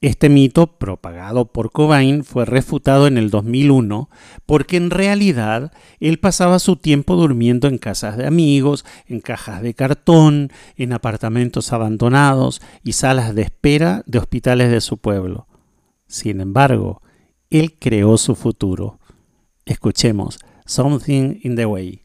Este 0.00 0.28
mito, 0.28 0.78
propagado 0.78 1.46
por 1.46 1.72
Cobain, 1.72 2.22
fue 2.22 2.44
refutado 2.44 3.08
en 3.08 3.18
el 3.18 3.28
2001 3.30 4.08
porque 4.46 4.76
en 4.76 4.90
realidad 4.90 5.72
él 5.98 6.20
pasaba 6.20 6.60
su 6.60 6.76
tiempo 6.76 7.16
durmiendo 7.16 7.66
en 7.66 7.78
casas 7.78 8.16
de 8.18 8.26
amigos, 8.28 8.84
en 9.08 9.20
cajas 9.20 9.62
de 9.62 9.74
cartón, 9.74 10.52
en 10.76 10.92
apartamentos 10.92 11.72
abandonados 11.72 12.62
y 12.84 12.92
salas 12.92 13.34
de 13.34 13.42
espera 13.42 14.04
de 14.06 14.18
hospitales 14.18 14.70
de 14.70 14.80
su 14.80 14.96
pueblo. 14.98 15.48
Sin 16.10 16.40
embargo, 16.40 17.02
él 17.50 17.78
creó 17.78 18.18
su 18.18 18.34
futuro. 18.34 18.98
Escuchemos 19.64 20.40
Something 20.66 21.38
in 21.44 21.54
the 21.54 21.66
Way. 21.66 22.02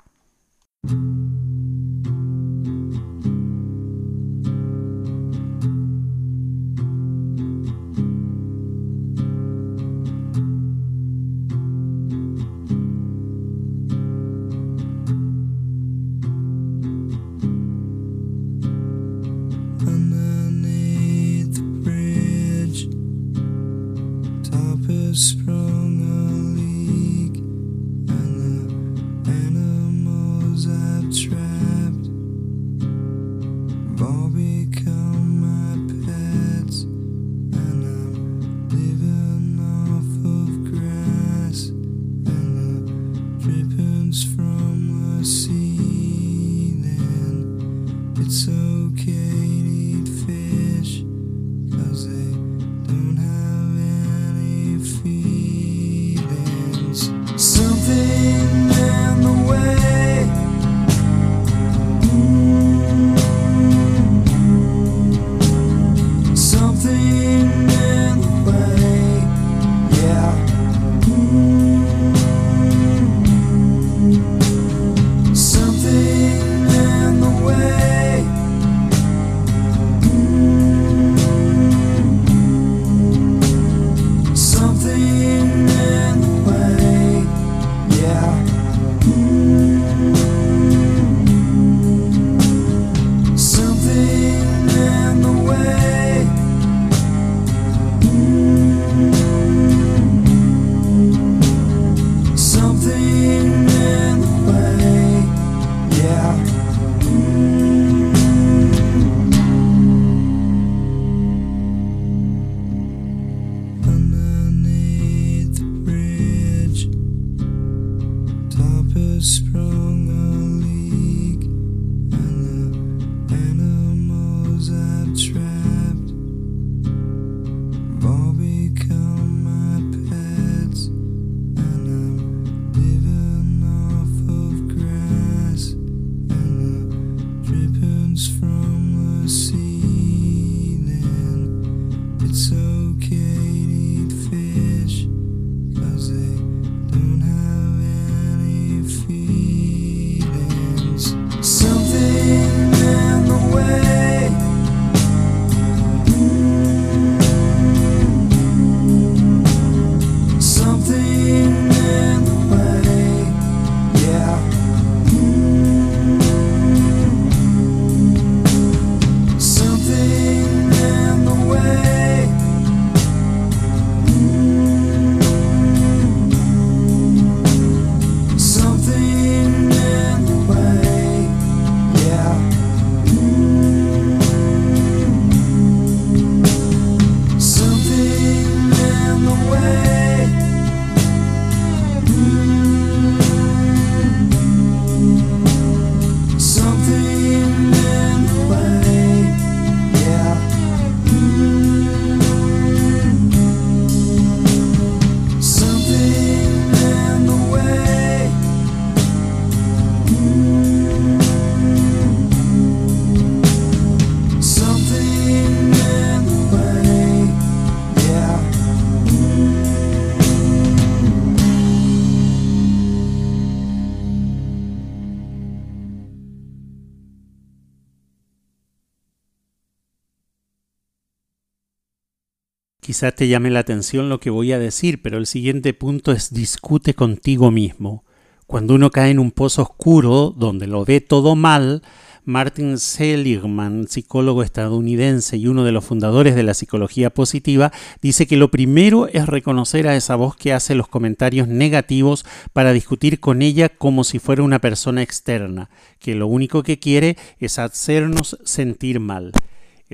Quizás 232.85 233.15
te 233.15 233.27
llame 233.27 233.49
la 233.49 233.61
atención 233.61 234.09
lo 234.09 234.19
que 234.19 234.29
voy 234.29 234.51
a 234.51 234.59
decir, 234.59 235.01
pero 235.01 235.17
el 235.17 235.25
siguiente 235.25 235.73
punto 235.73 236.11
es 236.11 236.31
discute 236.31 236.93
contigo 236.93 237.49
mismo. 237.49 238.03
Cuando 238.45 238.75
uno 238.75 238.91
cae 238.91 239.09
en 239.09 239.17
un 239.17 239.31
pozo 239.31 239.63
oscuro 239.63 240.31
donde 240.37 240.67
lo 240.67 240.85
ve 240.85 241.01
todo 241.01 241.35
mal, 241.35 241.81
Martin 242.25 242.77
Seligman, 242.77 243.87
psicólogo 243.87 244.43
estadounidense 244.43 245.35
y 245.35 245.47
uno 245.47 245.63
de 245.63 245.71
los 245.71 245.83
fundadores 245.83 246.35
de 246.35 246.43
la 246.43 246.53
psicología 246.53 247.09
positiva, 247.09 247.71
dice 248.03 248.27
que 248.27 248.37
lo 248.37 248.51
primero 248.51 249.07
es 249.07 249.25
reconocer 249.25 249.87
a 249.87 249.95
esa 249.95 250.15
voz 250.15 250.35
que 250.35 250.53
hace 250.53 250.75
los 250.75 250.87
comentarios 250.87 251.47
negativos 251.47 252.23
para 252.53 252.71
discutir 252.71 253.19
con 253.19 253.41
ella 253.41 253.69
como 253.69 254.03
si 254.03 254.19
fuera 254.19 254.43
una 254.43 254.59
persona 254.59 255.01
externa, 255.01 255.71
que 255.97 256.13
lo 256.13 256.27
único 256.27 256.61
que 256.61 256.77
quiere 256.77 257.17
es 257.39 257.57
hacernos 257.57 258.37
sentir 258.43 258.99
mal. 258.99 259.31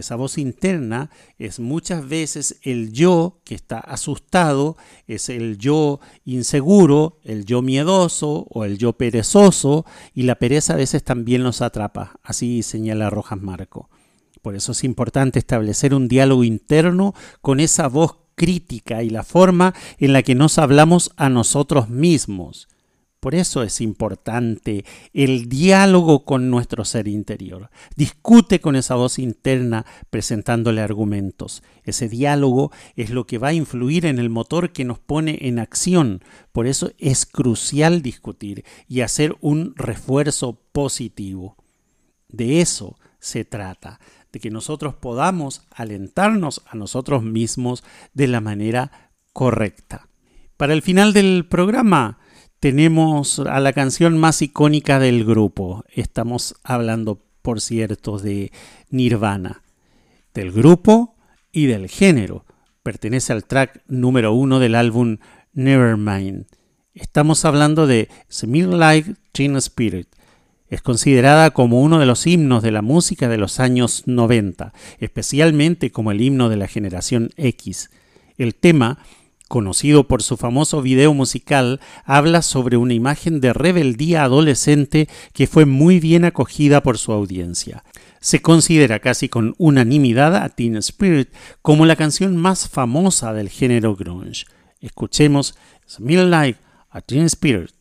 Esa 0.02 0.16
voz 0.16 0.40
interna 0.40 1.12
es 1.38 1.60
muchas 1.60 2.10
veces 2.10 2.58
el 2.64 2.92
yo 2.92 3.40
que 3.44 3.54
está 3.54 3.78
asustado, 3.78 4.76
es 5.06 5.30
el 5.30 5.60
yo 5.60 6.00
inseguro, 6.26 7.20
el 7.24 7.46
yo 7.46 7.62
miedoso 7.62 8.48
o 8.50 8.66
el 8.66 8.80
yo 8.80 8.94
perezoso, 8.94 9.86
y 10.16 10.24
la 10.24 10.36
pereza 10.36 10.74
a 10.74 10.78
veces 10.78 11.04
también 11.04 11.44
nos 11.44 11.62
atrapa, 11.62 12.20
así 12.24 12.64
señala 12.64 13.12
Rojas 13.12 13.40
Marco. 13.40 13.92
Por 14.42 14.56
eso 14.56 14.72
es 14.72 14.84
importante 14.84 15.38
establecer 15.38 15.94
un 15.94 16.08
diálogo 16.08 16.44
interno 16.44 17.14
con 17.42 17.60
esa 17.60 17.88
voz 17.88 18.18
crítica 18.34 19.04
y 19.04 19.12
la 19.12 19.24
forma 19.24 19.76
en 20.00 20.14
la 20.14 20.24
que 20.24 20.34
nos 20.34 20.58
hablamos 20.58 21.12
a 21.16 21.30
nosotros 21.30 21.90
mismos. 21.90 22.68
Por 23.22 23.36
eso 23.36 23.62
es 23.62 23.82
importante 23.82 24.84
el 25.14 25.48
diálogo 25.48 26.26
con 26.26 26.50
nuestro 26.50 26.84
ser 26.86 27.08
interior. 27.08 27.70
Discute 27.96 28.60
con 28.60 28.76
esa 28.76 28.96
voz 28.96 29.20
interna 29.20 29.86
presentándole 30.10 30.82
argumentos. 30.82 31.62
Ese 31.84 32.10
diálogo 32.10 32.72
es 32.96 33.12
lo 33.12 33.28
que 33.28 33.38
va 33.38 33.50
a 33.50 33.54
influir 33.54 34.08
en 34.08 34.18
el 34.18 34.32
motor 34.32 34.72
que 34.72 34.86
nos 34.86 34.98
pone 34.98 35.38
en 35.42 35.60
acción. 35.60 36.24
Por 36.52 36.66
eso 36.66 36.94
es 36.98 37.28
crucial 37.28 38.02
discutir 38.02 38.66
y 38.88 39.02
hacer 39.02 39.38
un 39.40 39.76
refuerzo 39.76 40.60
positivo. 40.72 41.58
De 42.28 42.60
eso 42.60 42.98
se 43.20 43.46
trata, 43.46 44.00
de 44.32 44.40
que 44.40 44.50
nosotros 44.50 44.96
podamos 44.96 45.62
alentarnos 45.70 46.64
a 46.66 46.76
nosotros 46.76 47.22
mismos 47.22 47.84
de 48.16 48.28
la 48.28 48.42
manera 48.42 49.12
correcta. 49.32 50.08
Para 50.58 50.74
el 50.74 50.82
final 50.82 51.14
del 51.14 51.46
programa, 51.48 52.18
tenemos 52.62 53.40
a 53.40 53.60
la 53.60 53.74
canción 53.74 54.20
más 54.20 54.44
icónica 54.44 55.00
del 55.00 55.26
grupo. 55.26 55.84
Estamos 55.90 56.54
hablando, 56.64 57.20
por 57.42 57.60
cierto, 57.60 58.20
de 58.20 58.52
Nirvana, 58.92 59.64
del 60.36 60.52
grupo 60.52 61.16
y 61.52 61.66
del 61.66 61.90
género. 61.90 62.46
Pertenece 62.84 63.34
al 63.34 63.46
track 63.46 63.82
número 63.88 64.34
uno 64.34 64.60
del 64.60 64.76
álbum 64.76 65.18
Nevermind. 65.54 66.46
Estamos 66.94 67.46
hablando 67.46 67.88
de 67.88 68.10
Smell 68.32 68.78
Like 68.78 69.16
Teen 69.32 69.56
Spirit. 69.56 70.08
Es 70.70 70.84
considerada 70.84 71.50
como 71.50 71.82
uno 71.82 71.98
de 71.98 72.06
los 72.06 72.28
himnos 72.28 72.62
de 72.62 72.72
la 72.72 72.84
música 72.84 73.28
de 73.28 73.40
los 73.40 73.60
años 73.60 74.04
90, 74.06 74.72
especialmente 75.00 75.92
como 75.92 76.12
el 76.12 76.22
himno 76.22 76.48
de 76.48 76.58
la 76.58 76.68
generación 76.68 77.32
X. 77.38 77.90
El 78.38 78.54
tema 78.54 79.00
conocido 79.52 80.08
por 80.08 80.24
su 80.24 80.38
famoso 80.38 80.82
video 80.82 81.14
musical, 81.14 81.82
habla 82.06 82.42
sobre 82.42 82.78
una 82.78 82.94
imagen 82.94 83.42
de 83.42 83.52
rebeldía 83.52 84.24
adolescente 84.24 85.10
que 85.34 85.46
fue 85.46 85.66
muy 85.66 86.00
bien 86.00 86.24
acogida 86.24 86.82
por 86.82 86.98
su 86.98 87.12
audiencia. 87.12 87.84
Se 88.22 88.42
considera 88.42 89.00
casi 89.00 89.28
con 89.28 89.54
unanimidad 89.58 90.38
a 90.38 90.48
Teen 90.48 90.78
Spirit 90.78 91.34
como 91.62 91.86
la 91.86 91.98
canción 91.98 92.38
más 92.38 92.70
famosa 92.70 93.34
del 93.34 93.50
género 93.50 93.94
grunge. 93.98 94.46
Escuchemos 94.80 95.56
Smell 95.86 96.32
Like 96.32 96.60
a 96.90 97.02
Teen 97.02 97.26
Spirit. 97.26 97.81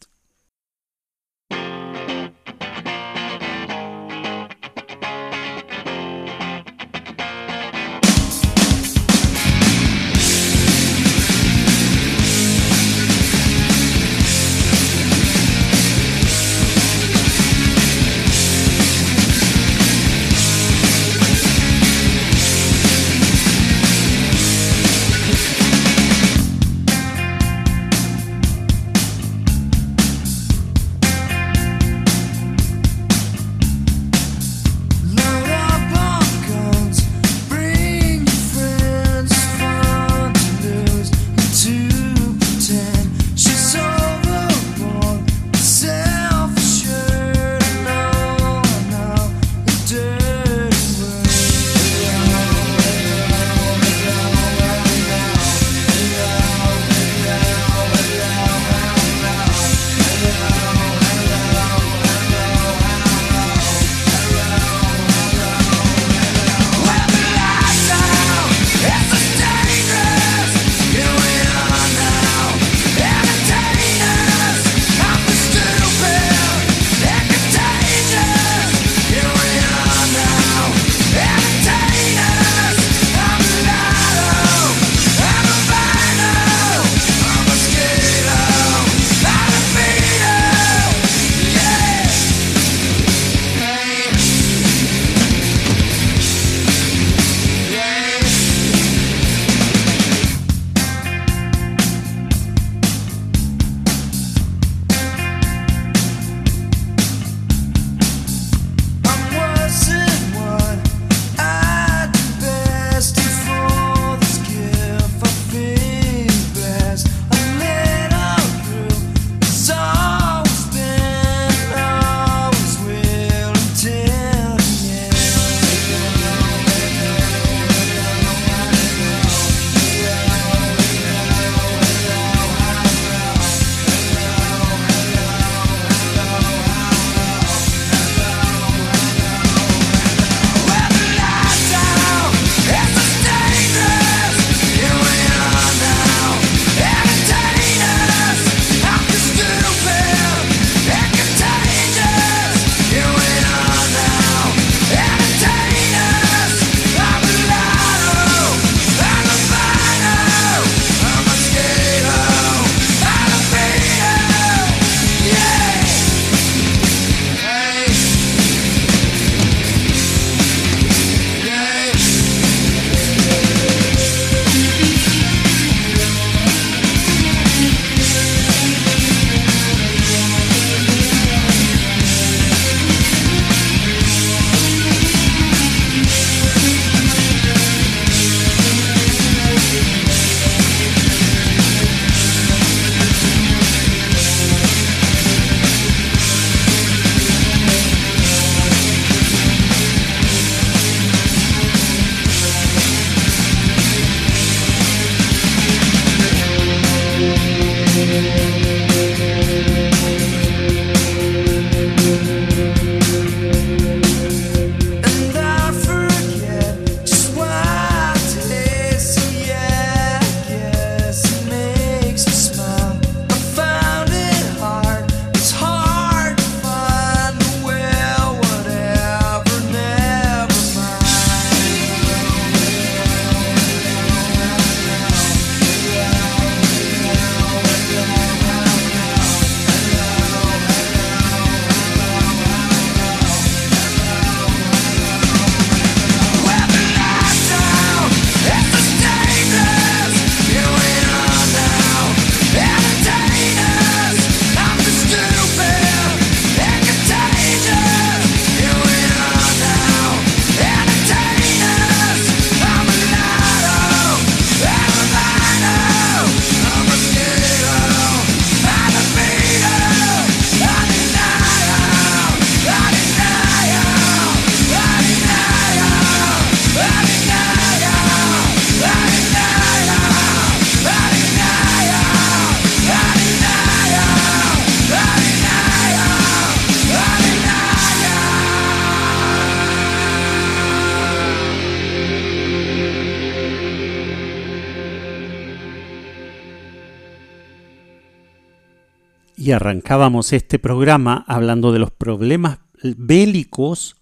Y 299.51 299.53
arrancábamos 299.53 300.32
este 300.32 300.61
programa 300.61 301.24
hablando 301.26 301.72
de 301.72 301.80
los 301.80 301.90
problemas 301.90 302.61
bélicos, 302.84 303.96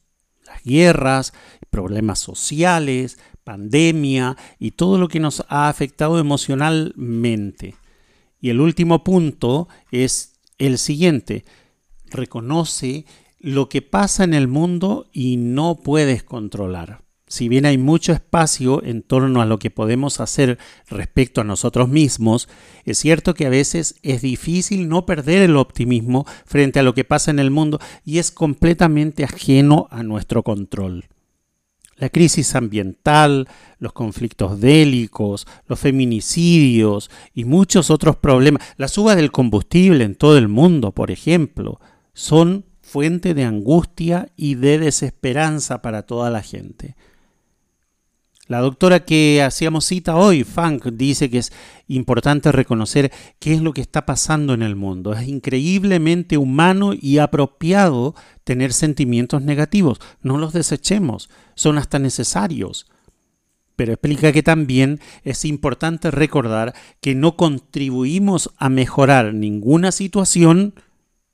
las 0.46 0.62
guerras, 0.62 1.32
problemas 1.70 2.18
sociales, 2.18 3.18
pandemia 3.44 4.36
y 4.58 4.72
todo 4.72 4.98
lo 4.98 5.08
que 5.08 5.20
nos 5.20 5.46
ha 5.48 5.70
afectado 5.70 6.18
emocionalmente. 6.18 7.76
Y 8.42 8.50
el 8.50 8.60
último 8.60 9.02
punto 9.04 9.68
es 9.90 10.38
el 10.58 10.76
siguiente. 10.76 11.46
Reconoce 12.04 13.06
lo 13.38 13.70
que 13.70 13.80
pasa 13.80 14.24
en 14.24 14.34
el 14.34 14.48
mundo 14.48 15.08
y 15.14 15.38
no 15.38 15.76
puedes 15.76 16.24
controlar. 16.24 17.07
Si 17.28 17.48
bien 17.48 17.66
hay 17.66 17.78
mucho 17.78 18.12
espacio 18.12 18.82
en 18.82 19.02
torno 19.02 19.42
a 19.42 19.46
lo 19.46 19.58
que 19.58 19.70
podemos 19.70 20.20
hacer 20.20 20.58
respecto 20.88 21.40
a 21.40 21.44
nosotros 21.44 21.88
mismos, 21.88 22.48
es 22.84 22.98
cierto 22.98 23.34
que 23.34 23.46
a 23.46 23.50
veces 23.50 23.96
es 24.02 24.22
difícil 24.22 24.88
no 24.88 25.06
perder 25.06 25.42
el 25.42 25.56
optimismo 25.56 26.26
frente 26.46 26.80
a 26.80 26.82
lo 26.82 26.94
que 26.94 27.04
pasa 27.04 27.30
en 27.30 27.38
el 27.38 27.50
mundo 27.50 27.78
y 28.04 28.18
es 28.18 28.30
completamente 28.30 29.24
ajeno 29.24 29.88
a 29.90 30.02
nuestro 30.02 30.42
control. 30.42 31.04
La 31.96 32.08
crisis 32.10 32.54
ambiental, 32.54 33.48
los 33.78 33.92
conflictos 33.92 34.60
bélicos, 34.60 35.46
los 35.66 35.80
feminicidios 35.80 37.10
y 37.34 37.44
muchos 37.44 37.90
otros 37.90 38.16
problemas, 38.16 38.62
la 38.76 38.88
suba 38.88 39.16
del 39.16 39.32
combustible 39.32 40.04
en 40.04 40.14
todo 40.14 40.38
el 40.38 40.48
mundo, 40.48 40.92
por 40.92 41.10
ejemplo, 41.10 41.80
son 42.14 42.64
fuente 42.80 43.34
de 43.34 43.44
angustia 43.44 44.30
y 44.36 44.54
de 44.54 44.78
desesperanza 44.78 45.82
para 45.82 46.02
toda 46.02 46.30
la 46.30 46.42
gente. 46.42 46.96
La 48.48 48.60
doctora 48.60 49.04
que 49.04 49.42
hacíamos 49.42 49.84
cita 49.84 50.16
hoy, 50.16 50.42
Funk, 50.42 50.86
dice 50.86 51.28
que 51.28 51.36
es 51.36 51.52
importante 51.86 52.50
reconocer 52.50 53.12
qué 53.38 53.52
es 53.52 53.60
lo 53.60 53.74
que 53.74 53.82
está 53.82 54.06
pasando 54.06 54.54
en 54.54 54.62
el 54.62 54.74
mundo. 54.74 55.12
Es 55.12 55.28
increíblemente 55.28 56.38
humano 56.38 56.94
y 56.98 57.18
apropiado 57.18 58.14
tener 58.44 58.72
sentimientos 58.72 59.42
negativos. 59.42 60.00
No 60.22 60.38
los 60.38 60.54
desechemos, 60.54 61.28
son 61.56 61.76
hasta 61.76 61.98
necesarios. 61.98 62.86
Pero 63.76 63.92
explica 63.92 64.32
que 64.32 64.42
también 64.42 64.98
es 65.24 65.44
importante 65.44 66.10
recordar 66.10 66.74
que 67.02 67.14
no 67.14 67.36
contribuimos 67.36 68.50
a 68.56 68.70
mejorar 68.70 69.34
ninguna 69.34 69.92
situación 69.92 70.72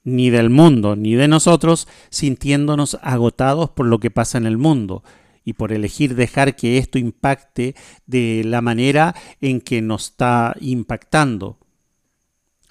ni 0.03 0.31
del 0.31 0.51
mundo 0.51 0.97
ni 0.97 1.15
de 1.15 1.29
nosotros 1.29 1.87
sintiéndonos 2.11 2.99
agotados 3.03 3.71
por 3.71 3.87
lo 3.87 4.01
que 4.01 4.11
pasa 4.11 4.37
en 4.37 4.47
el 4.47 4.59
mundo 4.59 5.05
y 5.45 5.53
por 5.55 5.73
elegir 5.73 6.15
dejar 6.15 6.57
que 6.57 6.79
esto 6.79 6.99
impacte 6.99 7.75
de 8.07 8.43
la 8.45 8.61
manera 8.61 9.15
en 9.41 9.61
que 9.61 9.83
nos 9.83 10.11
está 10.11 10.57
impactando. 10.61 11.59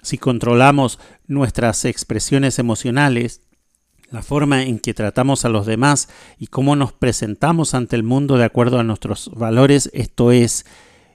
Si 0.02 0.18
controlamos 0.18 0.98
nuestras 1.26 1.84
expresiones 1.84 2.58
emocionales, 2.58 3.40
la 4.10 4.22
forma 4.22 4.62
en 4.62 4.78
que 4.78 4.94
tratamos 4.94 5.44
a 5.44 5.48
los 5.48 5.66
demás 5.66 6.08
y 6.38 6.48
cómo 6.48 6.76
nos 6.76 6.92
presentamos 6.92 7.74
ante 7.74 7.96
el 7.96 8.02
mundo 8.02 8.36
de 8.36 8.44
acuerdo 8.44 8.78
a 8.78 8.84
nuestros 8.84 9.30
valores, 9.34 9.90
esto 9.92 10.30
es 10.30 10.66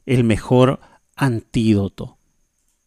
el 0.05 0.23
mejor 0.23 0.79
antídoto. 1.15 2.17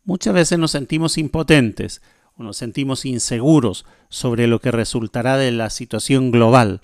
Muchas 0.04 0.34
veces 0.34 0.58
nos 0.58 0.72
sentimos 0.72 1.16
impotentes 1.18 2.02
o 2.36 2.42
nos 2.42 2.56
sentimos 2.56 3.04
inseguros 3.04 3.86
sobre 4.08 4.48
lo 4.48 4.60
que 4.60 4.72
resultará 4.72 5.36
de 5.36 5.52
la 5.52 5.70
situación 5.70 6.30
global, 6.30 6.80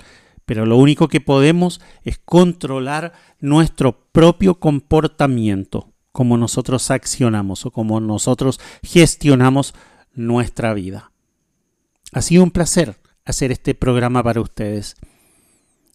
pero 0.49 0.65
lo 0.65 0.79
único 0.79 1.09
que 1.09 1.21
podemos 1.21 1.79
es 2.05 2.19
controlar 2.25 3.13
nuestro 3.39 4.09
propio 4.13 4.55
comportamiento, 4.55 5.93
como 6.11 6.39
nosotros 6.39 6.91
accionamos 6.91 7.67
o 7.67 7.71
como 7.71 8.01
nosotros 8.01 8.59
gestionamos 8.83 9.75
nuestra 10.15 10.73
vida. 10.73 11.13
Ha 12.13 12.23
sido 12.23 12.45
un 12.45 12.51
placer 12.51 12.97
hacer 13.27 13.53
este 13.53 13.75
programa 13.75 14.23
para 14.23 14.41
ustedes. 14.41 14.97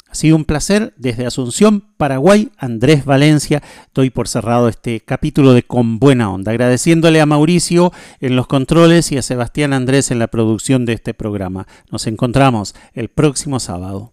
Ha 0.07 0.13
sido 0.13 0.35
un 0.35 0.45
placer 0.45 0.93
desde 0.97 1.25
Asunción, 1.25 1.85
Paraguay, 1.97 2.51
Andrés 2.59 3.05
Valencia. 3.05 3.63
Doy 3.95 4.11
por 4.11 4.27
cerrado 4.27 4.67
este 4.69 4.99
capítulo 4.99 5.53
de 5.53 5.63
Con 5.63 5.97
Buena 5.97 6.29
Onda, 6.29 6.51
agradeciéndole 6.51 7.21
a 7.21 7.25
Mauricio 7.25 7.91
en 8.19 8.35
los 8.35 8.45
controles 8.45 9.11
y 9.11 9.17
a 9.17 9.23
Sebastián 9.23 9.73
Andrés 9.73 10.11
en 10.11 10.19
la 10.19 10.27
producción 10.27 10.85
de 10.85 10.93
este 10.93 11.15
programa. 11.15 11.65
Nos 11.89 12.05
encontramos 12.05 12.75
el 12.93 13.09
próximo 13.09 13.59
sábado. 13.59 14.12